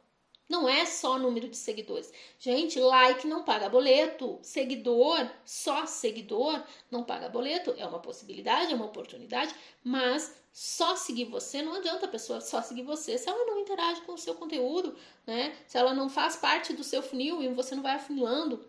Não 0.50 0.68
é 0.68 0.84
só 0.84 1.20
número 1.20 1.48
de 1.48 1.56
seguidores. 1.56 2.12
Gente, 2.40 2.80
like 2.80 3.28
não 3.28 3.44
paga 3.44 3.70
boleto. 3.70 4.40
Seguidor, 4.42 5.30
só 5.46 5.86
seguidor, 5.86 6.64
não 6.90 7.04
paga 7.04 7.30
boleto. 7.30 7.76
É 7.78 7.86
uma 7.86 8.00
possibilidade, 8.00 8.72
é 8.74 8.76
uma 8.76 8.88
oportunidade, 8.88 9.54
mas 9.84 10.36
só 10.52 10.96
seguir 10.96 11.26
você 11.26 11.62
não 11.62 11.76
adianta 11.76 12.08
a 12.08 12.10
pessoa 12.10 12.42
só 12.42 12.64
seguir 12.64 12.82
você 12.82 13.16
se 13.18 13.30
ela 13.30 13.46
não 13.46 13.60
interage 13.60 14.02
com 14.02 14.14
o 14.14 14.18
seu 14.18 14.34
conteúdo, 14.34 14.96
né? 15.26 15.56
Se 15.68 15.78
ela 15.78 15.94
não 15.94 16.10
faz 16.10 16.36
parte 16.36 16.74
do 16.74 16.84
seu 16.84 17.04
funil 17.04 17.44
e 17.44 17.50
você 17.50 17.76
não 17.76 17.84
vai 17.84 17.94
afunilando. 17.94 18.66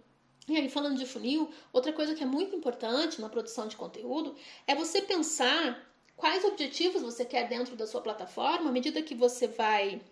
E 0.51 0.57
aí, 0.57 0.69
falando 0.69 0.99
de 0.99 1.07
funil, 1.07 1.49
outra 1.73 1.93
coisa 1.93 2.13
que 2.13 2.25
é 2.25 2.27
muito 2.27 2.57
importante 2.57 3.21
na 3.21 3.29
produção 3.29 3.69
de 3.69 3.77
conteúdo 3.77 4.35
é 4.67 4.75
você 4.75 5.01
pensar 5.01 5.81
quais 6.17 6.45
objetivos 6.45 7.03
você 7.03 7.25
quer 7.25 7.49
dentro 7.49 7.77
da 7.77 7.87
sua 7.87 8.01
plataforma 8.01 8.69
à 8.69 8.73
medida 8.73 9.01
que 9.01 9.15
você 9.15 9.47
vai 9.47 10.03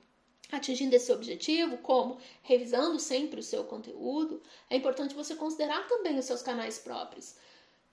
atingindo 0.52 0.94
esse 0.94 1.10
objetivo, 1.10 1.78
como 1.78 2.18
revisando 2.40 3.00
sempre 3.00 3.40
o 3.40 3.42
seu 3.42 3.64
conteúdo. 3.64 4.40
É 4.70 4.76
importante 4.76 5.12
você 5.12 5.34
considerar 5.34 5.88
também 5.88 6.16
os 6.16 6.24
seus 6.24 6.40
canais 6.40 6.78
próprios. 6.78 7.34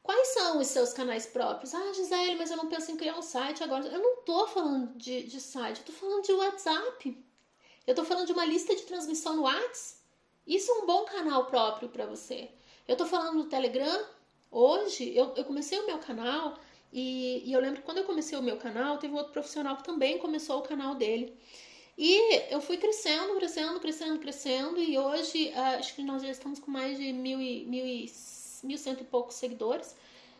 Quais 0.03 0.27
são 0.27 0.59
os 0.59 0.67
seus 0.67 0.93
canais 0.93 1.25
próprios? 1.25 1.73
Ah, 1.73 1.93
Gisele, 1.93 2.35
mas 2.35 2.51
eu 2.51 2.57
não 2.57 2.69
penso 2.69 2.91
em 2.91 2.95
criar 2.95 3.17
um 3.17 3.23
site 3.23 3.63
agora. 3.63 3.87
Eu 3.87 4.03
não 4.03 4.17
tô 4.17 4.45
falando 4.45 4.95
de, 4.95 5.23
de 5.23 5.41
site, 5.41 5.79
eu 5.79 5.85
tô 5.85 5.93
falando 5.93 6.23
de 6.23 6.31
WhatsApp. 6.31 7.25
Eu 7.87 7.95
tô 7.95 8.05
falando 8.05 8.27
de 8.27 8.33
uma 8.33 8.45
lista 8.45 8.75
de 8.75 8.83
transmissão 8.83 9.35
no 9.35 9.41
WhatsApp 9.41 10.04
isso 10.47 10.71
é 10.71 10.75
um 10.75 10.85
bom 10.85 11.05
canal 11.05 11.45
próprio 11.45 11.89
para 11.89 12.05
você. 12.05 12.49
Eu 12.87 12.95
tô 12.95 13.05
falando 13.05 13.35
no 13.35 13.45
Telegram. 13.45 14.05
Hoje 14.51 15.15
eu, 15.15 15.33
eu 15.35 15.43
comecei 15.43 15.79
o 15.79 15.85
meu 15.85 15.97
canal 15.97 16.57
e, 16.93 17.43
e, 17.45 17.51
eu 17.51 17.59
lembro 17.59 17.81
que 17.81 17.85
quando 17.85 17.97
eu 17.97 18.05
comecei 18.05 18.37
o 18.37 18.41
meu 18.41 18.55
canal, 18.55 18.97
teve 18.97 19.13
outro 19.13 19.33
profissional 19.33 19.75
que 19.75 19.83
também 19.83 20.17
começou 20.17 20.59
o 20.59 20.61
canal 20.61 20.95
dele. 20.95 21.37
E 21.97 22.53
eu 22.53 22.61
fui 22.61 22.77
crescendo, 22.77 23.35
crescendo, 23.35 23.79
crescendo, 23.79 24.19
crescendo. 24.19 24.79
E 24.79 24.97
hoje 24.97 25.49
uh, 25.49 25.79
acho 25.79 25.93
que 25.95 26.03
nós 26.03 26.21
já 26.21 26.29
estamos 26.29 26.59
com 26.59 26.71
mais 26.71 26.97
de 26.97 27.11
mil 27.11 27.41
e, 27.41 27.65
mil 27.65 27.85
e, 27.85 28.09
mil 28.63 28.77
cento 28.77 29.01
e 29.01 29.03
poucos 29.03 29.35
seguidores. 29.35 29.95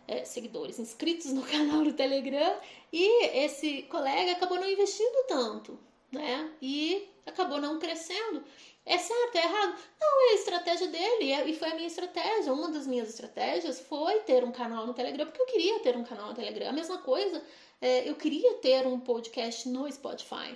É, 0.08 0.24
seguidores 0.24 0.78
inscritos 0.78 1.34
no 1.34 1.42
canal 1.44 1.84
do 1.84 1.92
Telegram. 1.92 2.58
E 2.94 3.26
esse 3.38 3.82
colega 3.84 4.34
acabou 4.34 4.58
não 4.58 4.70
investindo 4.70 5.26
tanto, 5.28 5.80
né? 6.12 6.52
E 6.62 7.10
acabou 7.26 7.60
não 7.60 7.80
crescendo. 7.80 8.44
É 8.86 8.98
certo, 9.00 9.36
é 9.36 9.44
errado? 9.44 9.76
Não, 10.00 10.30
é 10.30 10.32
a 10.32 10.36
estratégia 10.36 10.88
dele 10.88 11.32
é, 11.32 11.50
e 11.50 11.56
foi 11.56 11.72
a 11.72 11.76
minha 11.76 11.88
estratégia. 11.88 12.54
Uma 12.54 12.70
das 12.70 12.86
minhas 12.86 13.10
estratégias 13.10 13.80
foi 13.80 14.20
ter 14.20 14.44
um 14.44 14.52
canal 14.52 14.86
no 14.86 14.94
Telegram, 14.94 15.26
porque 15.26 15.42
eu 15.42 15.48
queria 15.48 15.80
ter 15.80 15.98
um 15.98 16.04
canal 16.04 16.28
no 16.28 16.36
Telegram. 16.36 16.70
A 16.70 16.74
mesma 16.74 17.00
coisa, 17.00 17.44
é, 17.82 18.08
eu 18.08 18.16
queria 18.16 18.54
ter 18.56 18.86
um 18.86 19.00
podcast 19.00 19.68
no 19.68 19.92
Spotify. 19.92 20.56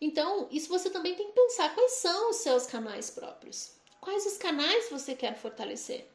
Então, 0.00 0.48
isso 0.52 0.68
você 0.68 0.88
também 0.88 1.14
tem 1.14 1.26
que 1.26 1.32
pensar 1.32 1.74
quais 1.74 1.92
são 1.92 2.30
os 2.30 2.36
seus 2.36 2.66
canais 2.66 3.10
próprios. 3.10 3.74
Quais 4.00 4.24
os 4.24 4.36
canais 4.36 4.88
você 4.90 5.14
quer 5.14 5.34
fortalecer? 5.34 6.06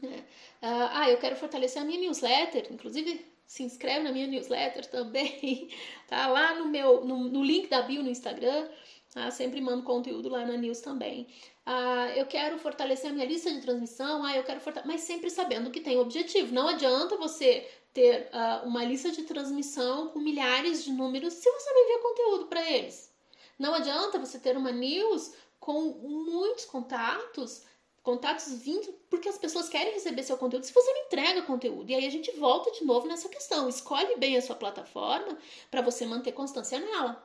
Né? 0.00 0.24
Ah, 0.60 1.00
ah, 1.00 1.10
eu 1.10 1.18
quero 1.18 1.34
fortalecer 1.34 1.82
a 1.82 1.84
minha 1.84 1.98
newsletter. 1.98 2.68
Inclusive, 2.70 3.24
se 3.46 3.62
inscreve 3.62 4.04
na 4.04 4.12
minha 4.12 4.26
newsletter 4.26 4.86
também, 4.86 5.68
tá? 6.06 6.26
Lá 6.28 6.54
no 6.54 6.66
meu, 6.66 7.04
no, 7.04 7.28
no 7.28 7.42
link 7.42 7.68
da 7.68 7.82
bio 7.82 8.02
no 8.02 8.10
Instagram, 8.10 8.68
tá? 9.12 9.30
Sempre 9.30 9.60
mando 9.60 9.84
conteúdo 9.84 10.28
lá 10.28 10.44
na 10.44 10.56
news 10.56 10.80
também. 10.80 11.28
Ah, 11.64 12.10
eu 12.16 12.26
quero 12.26 12.58
fortalecer 12.58 13.10
a 13.10 13.12
minha 13.12 13.26
lista 13.26 13.52
de 13.52 13.60
transmissão, 13.60 14.24
ah, 14.24 14.36
eu 14.36 14.42
quero 14.42 14.60
mas 14.84 15.02
sempre 15.02 15.30
sabendo 15.30 15.70
que 15.70 15.80
tem 15.80 15.98
objetivo. 15.98 16.52
Não 16.52 16.66
adianta 16.66 17.16
você 17.16 17.68
ter 17.92 18.30
uh, 18.32 18.66
uma 18.66 18.84
lista 18.84 19.10
de 19.10 19.22
transmissão 19.22 20.08
com 20.08 20.18
milhares 20.18 20.82
de 20.82 20.92
números 20.92 21.34
se 21.34 21.50
você 21.50 21.70
não 21.70 21.84
envia 21.84 21.98
conteúdo 21.98 22.46
para 22.46 22.70
eles. 22.70 23.12
Não 23.58 23.74
adianta 23.74 24.18
você 24.18 24.38
ter 24.38 24.56
uma 24.56 24.72
news 24.72 25.32
com 25.60 25.80
muitos 25.82 26.64
contatos 26.64 27.62
contatos 28.02 28.52
vindo 28.54 28.92
porque 29.08 29.28
as 29.28 29.38
pessoas 29.38 29.68
querem 29.68 29.92
receber 29.92 30.24
seu 30.24 30.36
conteúdo 30.36 30.64
se 30.64 30.72
você 30.72 30.92
não 30.92 31.02
entrega 31.02 31.42
conteúdo. 31.42 31.88
E 31.90 31.94
aí 31.94 32.06
a 32.06 32.10
gente 32.10 32.32
volta 32.32 32.72
de 32.72 32.84
novo 32.84 33.06
nessa 33.06 33.28
questão. 33.28 33.68
Escolhe 33.68 34.16
bem 34.16 34.36
a 34.36 34.42
sua 34.42 34.56
plataforma 34.56 35.38
para 35.70 35.82
você 35.82 36.04
manter 36.04 36.32
constância 36.32 36.80
nela. 36.80 37.22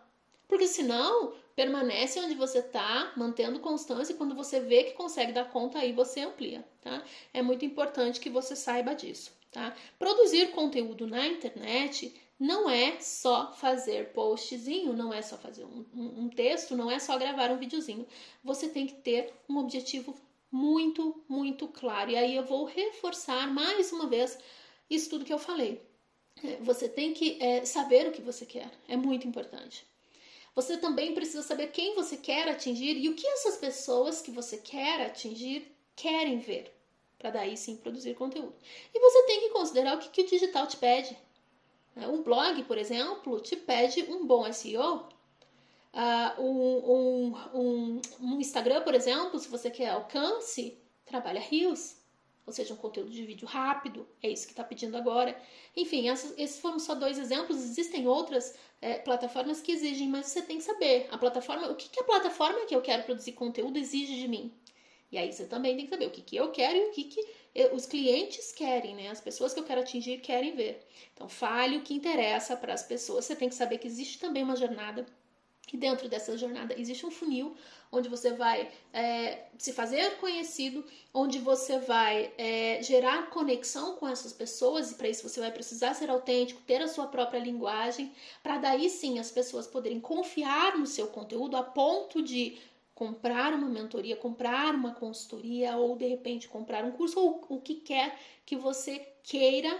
Porque 0.48 0.68
senão, 0.68 1.34
permanece 1.58 2.20
onde 2.20 2.36
você 2.36 2.60
está, 2.60 3.12
mantendo 3.18 3.60
constância, 3.60 4.14
e 4.14 4.16
quando 4.16 4.36
você 4.36 4.60
vê 4.60 4.84
que 4.84 4.92
consegue 4.92 5.32
dar 5.32 5.50
conta, 5.50 5.80
aí 5.80 5.92
você 5.92 6.20
amplia, 6.20 6.64
tá? 6.82 7.04
É 7.34 7.42
muito 7.42 7.66
importante 7.66 8.20
que 8.20 8.30
você 8.30 8.56
saiba 8.56 8.94
disso, 8.94 9.32
tá? 9.52 9.76
Produzir 9.98 10.52
conteúdo 10.52 11.08
na 11.08 11.26
internet 11.26 12.14
não 12.40 12.70
é 12.70 13.00
só 13.00 13.54
fazer 13.54 14.14
postzinho, 14.14 14.94
não 14.94 15.12
é 15.12 15.24
só 15.24 15.36
fazer 15.36 15.66
um, 15.66 15.84
um, 15.96 16.30
texto, 16.30 16.76
não 16.76 16.92
é 16.92 17.00
só 17.00 17.18
gravar 17.18 17.50
um 17.50 17.58
videozinho. 17.58 18.06
Você 18.44 18.70
tem 18.70 18.86
que 18.86 18.94
ter 18.94 19.34
um 19.50 19.58
objetivo 19.58 20.14
muito, 20.52 21.24
muito 21.28 21.68
claro. 21.68 22.12
E 22.12 22.16
aí 22.16 22.36
eu 22.36 22.46
vou 22.46 22.66
reforçar 22.66 23.52
mais 23.52 23.92
uma 23.92 24.06
vez 24.06 24.38
isso 24.88 25.10
tudo 25.10 25.26
que 25.26 25.34
eu 25.34 25.40
falei. 25.40 25.82
É, 26.44 26.58
você 26.58 26.88
tem 26.88 27.16
que 27.16 27.42
é, 27.42 27.66
saber 27.66 28.08
o 28.08 28.12
que 28.12 28.22
você 28.22 28.46
quer, 28.46 28.70
é 28.88 28.96
muito 28.96 29.28
importante. 29.28 29.84
Você 30.58 30.76
também 30.76 31.14
precisa 31.14 31.44
saber 31.44 31.68
quem 31.68 31.94
você 31.94 32.18
quer 32.18 32.50
atingir 32.50 32.98
e 32.98 33.08
o 33.10 33.14
que 33.14 33.28
essas 33.28 33.58
pessoas 33.58 34.24
que 34.24 34.32
você 34.32 34.58
quer 34.58 35.06
atingir 35.06 35.72
querem 35.96 36.40
ver, 36.40 36.76
para 37.20 37.30
daí 37.30 37.56
sim 37.56 37.76
produzir 37.76 38.16
conteúdo. 38.16 38.56
E 38.92 39.00
você 39.00 39.24
tem 39.28 39.42
que 39.42 39.50
considerar 39.50 39.96
o 39.96 40.00
que, 40.00 40.10
que 40.10 40.22
o 40.24 40.28
digital 40.28 40.66
te 40.66 40.76
pede. 40.78 41.16
É, 41.96 42.08
um 42.08 42.24
blog, 42.24 42.64
por 42.64 42.76
exemplo, 42.76 43.40
te 43.40 43.56
pede 43.56 44.02
um 44.10 44.26
bom 44.26 44.52
SEO, 44.52 45.08
Uh, 45.94 46.42
um, 46.42 47.34
um, 47.56 48.02
um, 48.22 48.40
Instagram, 48.40 48.84
por 48.84 48.94
exemplo, 48.94 49.40
se 49.40 49.48
você 49.48 49.72
quer 49.72 49.90
alcance, 49.90 50.78
trabalha 51.06 51.40
Reels, 51.40 51.97
ou 52.48 52.54
seja, 52.54 52.74
um 52.74 52.78
conteúdo 52.78 53.12
de 53.12 53.26
vídeo 53.26 53.46
rápido, 53.46 54.08
é 54.24 54.30
isso 54.30 54.48
que 54.48 54.54
está 54.54 54.64
pedindo 54.64 54.96
agora. 54.96 55.38
Enfim, 55.76 56.08
esses 56.08 56.60
foram 56.60 56.80
só 56.80 56.96
dois 56.96 57.20
exemplos, 57.20 57.58
existem 57.58 58.08
outras 58.08 58.58
é, 58.82 59.00
plataformas 59.00 59.60
que 59.60 59.74
exigem, 59.74 60.08
mas 60.08 60.28
você 60.28 60.42
tem 60.42 60.58
que 60.58 60.64
saber 60.64 61.08
a 61.12 61.18
plataforma, 61.18 61.70
o 61.70 61.76
que, 61.76 61.90
que 61.90 62.00
a 62.00 62.06
plataforma 62.06 62.66
que 62.66 62.74
eu 62.74 62.82
quero 62.82 63.04
produzir 63.04 63.34
conteúdo 63.34 63.78
exige 63.78 64.16
de 64.16 64.30
mim. 64.30 64.54
E 65.12 65.18
aí 65.18 65.32
você 65.32 65.46
também 65.46 65.76
tem 65.76 65.86
que 65.86 65.92
saber 65.92 66.06
o 66.06 66.12
que, 66.12 66.22
que 66.22 66.38
eu 66.38 66.50
quero 66.52 66.78
e 66.78 66.88
o 66.88 66.92
que, 66.92 67.04
que 67.04 67.22
os 67.74 67.86
clientes 67.86 68.52
querem, 68.52 68.96
né? 68.96 69.10
As 69.10 69.22
pessoas 69.22 69.54
que 69.54 69.60
eu 69.60 69.64
quero 69.64 69.82
atingir 69.82 70.20
querem 70.20 70.56
ver. 70.56 70.86
Então, 71.14 71.28
fale 71.28 71.78
o 71.78 71.82
que 71.82 71.94
interessa 71.94 72.56
para 72.56 72.74
as 72.74 72.84
pessoas. 72.84 73.26
Você 73.26 73.36
tem 73.36 73.50
que 73.50 73.56
saber 73.56 73.78
que 73.78 73.88
existe 73.88 74.20
também 74.20 74.44
uma 74.44 74.56
jornada 74.56 75.06
e 75.72 75.78
dentro 75.78 76.08
dessa 76.08 76.38
jornada 76.38 76.74
existe 76.80 77.06
um 77.06 77.12
funil 77.12 77.56
onde 77.92 78.10
você 78.10 78.34
vai 78.34 78.70
é, 78.94 79.46
se 79.58 79.72
fazer 79.72 80.18
conhecido, 80.18 80.84
onde 81.14 81.40
você 81.40 81.80
vai 81.80 82.34
é, 82.38 82.82
gerar 82.82 83.30
conexão 83.30 83.96
com 83.96 84.08
essas 84.08 84.34
pessoas, 84.34 84.92
e 84.92 84.96
para 84.96 85.08
isso 85.08 85.28
você 85.28 85.40
vai 85.40 85.52
precisar 85.52 85.94
ser 85.94 86.10
autêntico, 86.10 86.62
ter 86.62 86.82
a 86.82 86.88
sua 86.88 87.08
própria 87.08 87.40
linguagem, 87.40 88.12
para 88.44 88.58
daí 88.58 88.90
sim 88.90 89.20
as 89.20 89.32
pessoas 89.32 89.68
poderem 89.68 90.00
confiar 90.00 90.78
no 90.78 90.86
seu 90.86 91.08
conteúdo 91.08 91.56
a 91.56 91.64
ponto 91.64 92.22
de 92.22 92.58
comprar 92.94 93.54
uma 93.54 93.70
mentoria, 93.70 94.16
comprar 94.16 94.74
uma 94.74 94.94
consultoria 94.94 95.78
ou 95.78 95.96
de 95.96 96.08
repente 96.08 96.50
comprar 96.50 96.84
um 96.84 96.92
curso 96.92 97.20
ou 97.20 97.46
o 97.48 97.62
que 97.62 97.76
quer 97.76 98.18
que 98.46 98.56
você 98.56 99.00
queira 99.24 99.80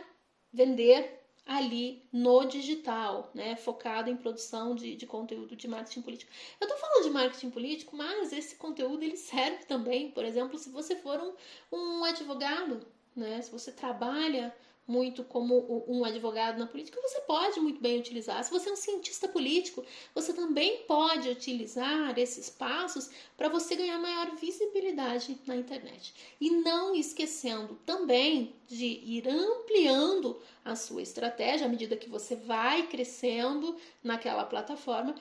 vender 0.54 1.27
ali 1.48 2.04
no 2.12 2.46
digital, 2.46 3.32
né, 3.34 3.56
focado 3.56 4.10
em 4.10 4.18
produção 4.18 4.76
de, 4.76 4.96
de 4.96 5.06
conteúdo 5.08 5.56
de 5.56 5.68
marketing 5.68 6.02
político. 6.02 6.32
Eu 6.60 6.68
estou 6.68 6.80
falando 6.80 7.04
de 7.06 7.10
marketing 7.10 7.50
político, 7.50 7.96
mas 7.96 8.34
esse 8.34 8.56
conteúdo 8.56 9.04
ele 9.04 9.16
serve 9.16 9.66
também, 9.66 10.12
por 10.12 10.26
exemplo, 10.26 10.58
se 10.58 10.70
você 10.70 10.96
for 10.96 11.20
um, 11.20 11.34
um 11.72 12.04
advogado, 12.04 12.86
né, 13.16 13.42
se 13.42 13.50
você 13.50 13.72
trabalha 13.72 14.54
muito 14.88 15.24
como 15.26 15.86
um 15.86 16.06
advogado 16.06 16.58
na 16.58 16.66
política, 16.66 17.02
você 17.02 17.20
pode 17.22 17.60
muito 17.60 17.82
bem 17.82 18.00
utilizar. 18.00 18.42
Se 18.44 18.50
você 18.50 18.70
é 18.70 18.72
um 18.72 18.78
cientista 18.78 19.28
político, 19.28 19.84
você 20.16 20.32
também 20.32 20.84
pode 20.88 21.30
utilizar 21.30 22.18
esses 22.18 22.50
passos 22.50 23.10
para 23.36 23.50
você 23.50 23.76
ganhar 23.76 24.00
maior 24.00 24.34
visibilidade 24.38 25.38
na 25.46 25.58
internet. 25.58 26.14
E 26.40 26.50
não 26.50 26.96
esquecendo 26.96 27.76
também 27.86 28.56
de 28.66 28.86
ir 28.86 29.28
ampliando 29.28 30.42
a 30.64 30.76
sua 30.76 31.02
estratégia 31.02 31.68
à 31.68 31.70
medida 31.70 31.98
que 31.98 32.10
você 32.10 32.36
vai 32.36 32.88
crescendo 32.88 33.76
naquela 34.02 34.46
plataforma, 34.46 35.14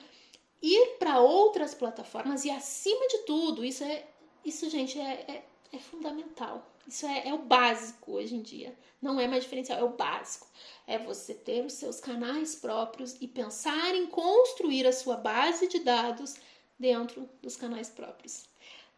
ir 0.61 0.95
para 0.97 1.19
outras 1.19 1.73
plataformas 1.73 2.45
e 2.45 2.49
acima 2.49 3.05
de 3.09 3.17
tudo, 3.19 3.65
isso 3.65 3.83
é 3.83 4.07
isso, 4.45 4.69
gente, 4.69 4.97
é, 4.97 5.25
é, 5.27 5.45
é 5.73 5.79
fundamental 5.79 6.65
isso 6.87 7.05
é, 7.05 7.27
é 7.27 7.33
o 7.33 7.39
básico 7.39 8.13
hoje 8.13 8.35
em 8.35 8.41
dia. 8.41 8.73
Não 9.01 9.19
é 9.19 9.27
mais 9.27 9.43
diferencial, 9.43 9.79
é 9.79 9.83
o 9.83 9.89
básico. 9.89 10.47
É 10.87 10.97
você 10.97 11.33
ter 11.33 11.65
os 11.65 11.73
seus 11.73 11.99
canais 11.99 12.55
próprios 12.55 13.15
e 13.21 13.27
pensar 13.27 13.93
em 13.93 14.07
construir 14.07 14.87
a 14.87 14.93
sua 14.93 15.17
base 15.17 15.67
de 15.67 15.79
dados 15.79 16.35
dentro 16.79 17.29
dos 17.41 17.55
canais 17.55 17.89
próprios. 17.89 18.45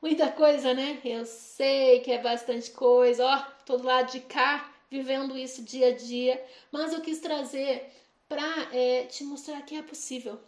Muita 0.02 0.32
coisa, 0.32 0.73
né? 0.73 1.02
Eu 1.04 1.25
sei 1.25 1.99
que 1.99 2.12
é 2.12 2.21
bastante 2.21 2.71
coisa, 2.71 3.25
ó, 3.25 3.38
todo 3.65 3.86
lado 3.86 4.12
de 4.12 4.21
cá, 4.21 4.73
vivendo 4.89 5.38
isso 5.38 5.62
dia 5.62 5.88
a 5.89 5.95
dia, 5.95 6.43
mas 6.71 6.93
eu 6.93 7.02
quis 7.02 7.19
trazer 7.19 7.91
para 8.28 8.73
é, 8.73 9.06
te 9.06 9.23
mostrar 9.23 9.62
que 9.63 9.75
é 9.75 9.82
possível. 9.82 10.39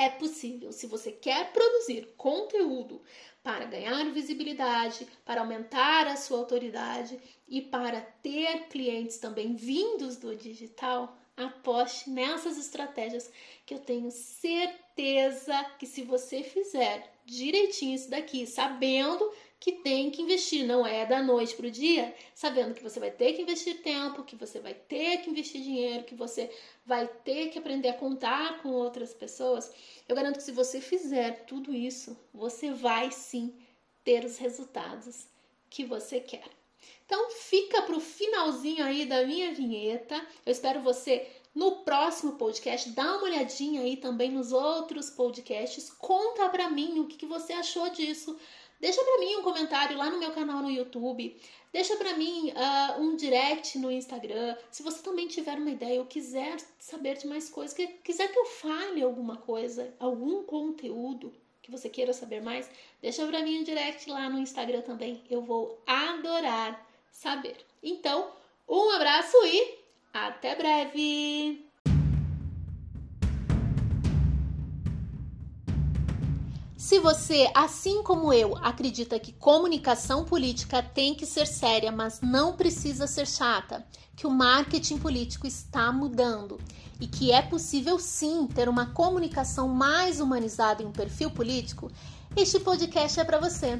É 0.00 0.08
possível, 0.08 0.72
se 0.72 0.86
você 0.86 1.12
quer 1.12 1.52
produzir 1.52 2.14
conteúdo 2.16 3.02
para 3.42 3.66
ganhar 3.66 4.02
visibilidade, 4.12 5.06
para 5.26 5.42
aumentar 5.42 6.06
a 6.06 6.16
sua 6.16 6.38
autoridade 6.38 7.20
e 7.46 7.60
para 7.60 8.00
ter 8.00 8.68
clientes 8.68 9.18
também 9.18 9.54
vindos 9.54 10.16
do 10.16 10.34
digital, 10.34 11.18
aposte 11.36 12.08
nessas 12.08 12.56
estratégias 12.56 13.30
que 13.66 13.74
eu 13.74 13.78
tenho 13.78 14.10
certeza 14.10 15.62
que 15.78 15.86
se 15.86 16.00
você 16.00 16.42
fizer 16.42 17.12
direitinho 17.26 17.94
isso 17.94 18.08
daqui, 18.08 18.46
sabendo 18.46 19.30
que 19.60 19.72
tem 19.72 20.10
que 20.10 20.22
investir, 20.22 20.66
não 20.66 20.86
é 20.86 21.04
da 21.04 21.22
noite 21.22 21.54
para 21.54 21.66
o 21.66 21.70
dia, 21.70 22.14
sabendo 22.34 22.74
que 22.74 22.82
você 22.82 22.98
vai 22.98 23.10
ter 23.10 23.34
que 23.34 23.42
investir 23.42 23.82
tempo, 23.82 24.24
que 24.24 24.34
você 24.34 24.58
vai 24.58 24.72
ter 24.72 25.18
que 25.18 25.28
investir 25.28 25.60
dinheiro, 25.60 26.04
que 26.04 26.14
você 26.14 26.50
vai 26.86 27.06
ter 27.06 27.50
que 27.50 27.58
aprender 27.58 27.90
a 27.90 27.94
contar 27.94 28.62
com 28.62 28.70
outras 28.70 29.12
pessoas. 29.12 29.70
Eu 30.08 30.16
garanto 30.16 30.38
que 30.38 30.42
se 30.42 30.50
você 30.50 30.80
fizer 30.80 31.44
tudo 31.44 31.74
isso, 31.74 32.16
você 32.32 32.72
vai 32.72 33.12
sim 33.12 33.54
ter 34.02 34.24
os 34.24 34.38
resultados 34.38 35.26
que 35.68 35.84
você 35.84 36.20
quer. 36.20 36.48
Então 37.04 37.30
fica 37.30 37.82
para 37.82 37.96
o 37.96 38.00
finalzinho 38.00 38.82
aí 38.82 39.04
da 39.04 39.26
minha 39.26 39.52
vinheta. 39.52 40.14
Eu 40.46 40.52
espero 40.52 40.80
você 40.80 41.28
no 41.54 41.82
próximo 41.82 42.32
podcast. 42.32 42.90
Dá 42.90 43.16
uma 43.16 43.24
olhadinha 43.24 43.82
aí 43.82 43.96
também 43.96 44.30
nos 44.30 44.52
outros 44.52 45.10
podcasts. 45.10 45.90
Conta 45.90 46.48
para 46.48 46.70
mim 46.70 47.00
o 47.00 47.06
que, 47.06 47.16
que 47.16 47.26
você 47.26 47.52
achou 47.52 47.90
disso. 47.90 48.38
Deixa 48.80 49.04
para 49.04 49.18
mim 49.18 49.36
um 49.36 49.42
comentário 49.42 49.96
lá 49.96 50.08
no 50.10 50.18
meu 50.18 50.32
canal 50.32 50.62
no 50.62 50.70
YouTube. 50.70 51.38
Deixa 51.72 51.96
para 51.96 52.14
mim 52.14 52.50
uh, 52.50 53.00
um 53.00 53.14
direct 53.14 53.78
no 53.78 53.90
Instagram. 53.90 54.56
Se 54.70 54.82
você 54.82 55.02
também 55.02 55.28
tiver 55.28 55.58
uma 55.58 55.70
ideia 55.70 56.00
ou 56.00 56.06
quiser 56.06 56.56
saber 56.78 57.18
de 57.18 57.26
mais 57.26 57.50
coisas, 57.50 57.76
que, 57.76 57.86
quiser 57.86 58.28
que 58.32 58.38
eu 58.38 58.46
fale 58.46 59.02
alguma 59.02 59.36
coisa, 59.36 59.94
algum 60.00 60.42
conteúdo 60.44 61.32
que 61.62 61.70
você 61.70 61.90
queira 61.90 62.12
saber 62.14 62.40
mais, 62.40 62.70
deixa 63.02 63.26
para 63.26 63.42
mim 63.42 63.60
um 63.60 63.64
direct 63.64 64.08
lá 64.08 64.30
no 64.30 64.38
Instagram 64.38 64.80
também. 64.80 65.22
Eu 65.30 65.42
vou 65.42 65.78
adorar 65.86 66.84
saber. 67.12 67.58
Então, 67.82 68.32
um 68.66 68.90
abraço 68.90 69.36
e 69.44 69.78
até 70.12 70.54
breve! 70.54 71.69
Se 76.80 76.98
você, 76.98 77.50
assim 77.54 78.02
como 78.02 78.32
eu, 78.32 78.56
acredita 78.56 79.18
que 79.18 79.34
comunicação 79.34 80.24
política 80.24 80.82
tem 80.82 81.14
que 81.14 81.26
ser 81.26 81.46
séria, 81.46 81.92
mas 81.92 82.22
não 82.22 82.56
precisa 82.56 83.06
ser 83.06 83.28
chata, 83.28 83.84
que 84.16 84.26
o 84.26 84.30
marketing 84.30 84.96
político 84.96 85.46
está 85.46 85.92
mudando 85.92 86.58
e 86.98 87.06
que 87.06 87.32
é 87.32 87.42
possível 87.42 87.98
sim 87.98 88.46
ter 88.46 88.66
uma 88.66 88.86
comunicação 88.86 89.68
mais 89.68 90.20
humanizada 90.20 90.82
em 90.82 90.86
um 90.86 90.90
perfil 90.90 91.30
político, 91.30 91.92
este 92.34 92.58
podcast 92.58 93.20
é 93.20 93.24
para 93.24 93.38
você. 93.38 93.78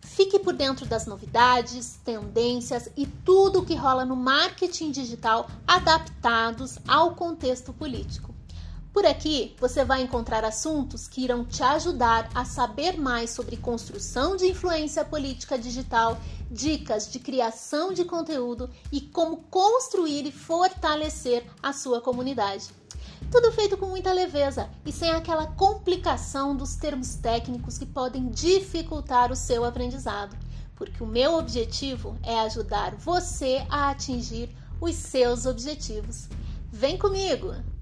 Fique 0.00 0.36
por 0.40 0.54
dentro 0.54 0.86
das 0.86 1.06
novidades, 1.06 2.00
tendências 2.04 2.88
e 2.96 3.06
tudo 3.06 3.60
o 3.60 3.64
que 3.64 3.76
rola 3.76 4.04
no 4.04 4.16
marketing 4.16 4.90
digital 4.90 5.48
adaptados 5.68 6.80
ao 6.88 7.14
contexto 7.14 7.72
político. 7.72 8.33
Por 8.94 9.04
aqui 9.04 9.56
você 9.58 9.84
vai 9.84 10.02
encontrar 10.02 10.44
assuntos 10.44 11.08
que 11.08 11.24
irão 11.24 11.44
te 11.44 11.64
ajudar 11.64 12.30
a 12.32 12.44
saber 12.44 12.96
mais 12.96 13.30
sobre 13.30 13.56
construção 13.56 14.36
de 14.36 14.46
influência 14.46 15.04
política 15.04 15.58
digital, 15.58 16.16
dicas 16.48 17.10
de 17.10 17.18
criação 17.18 17.92
de 17.92 18.04
conteúdo 18.04 18.70
e 18.92 19.00
como 19.00 19.38
construir 19.50 20.24
e 20.26 20.30
fortalecer 20.30 21.44
a 21.60 21.72
sua 21.72 22.00
comunidade. 22.00 22.68
Tudo 23.32 23.50
feito 23.50 23.76
com 23.76 23.86
muita 23.86 24.12
leveza 24.12 24.70
e 24.86 24.92
sem 24.92 25.10
aquela 25.10 25.48
complicação 25.48 26.54
dos 26.54 26.76
termos 26.76 27.16
técnicos 27.16 27.76
que 27.76 27.86
podem 27.86 28.28
dificultar 28.28 29.32
o 29.32 29.36
seu 29.36 29.64
aprendizado, 29.64 30.36
porque 30.76 31.02
o 31.02 31.06
meu 31.06 31.34
objetivo 31.34 32.16
é 32.22 32.38
ajudar 32.38 32.94
você 32.94 33.66
a 33.68 33.90
atingir 33.90 34.54
os 34.80 34.94
seus 34.94 35.46
objetivos. 35.46 36.28
Vem 36.70 36.96
comigo! 36.96 37.73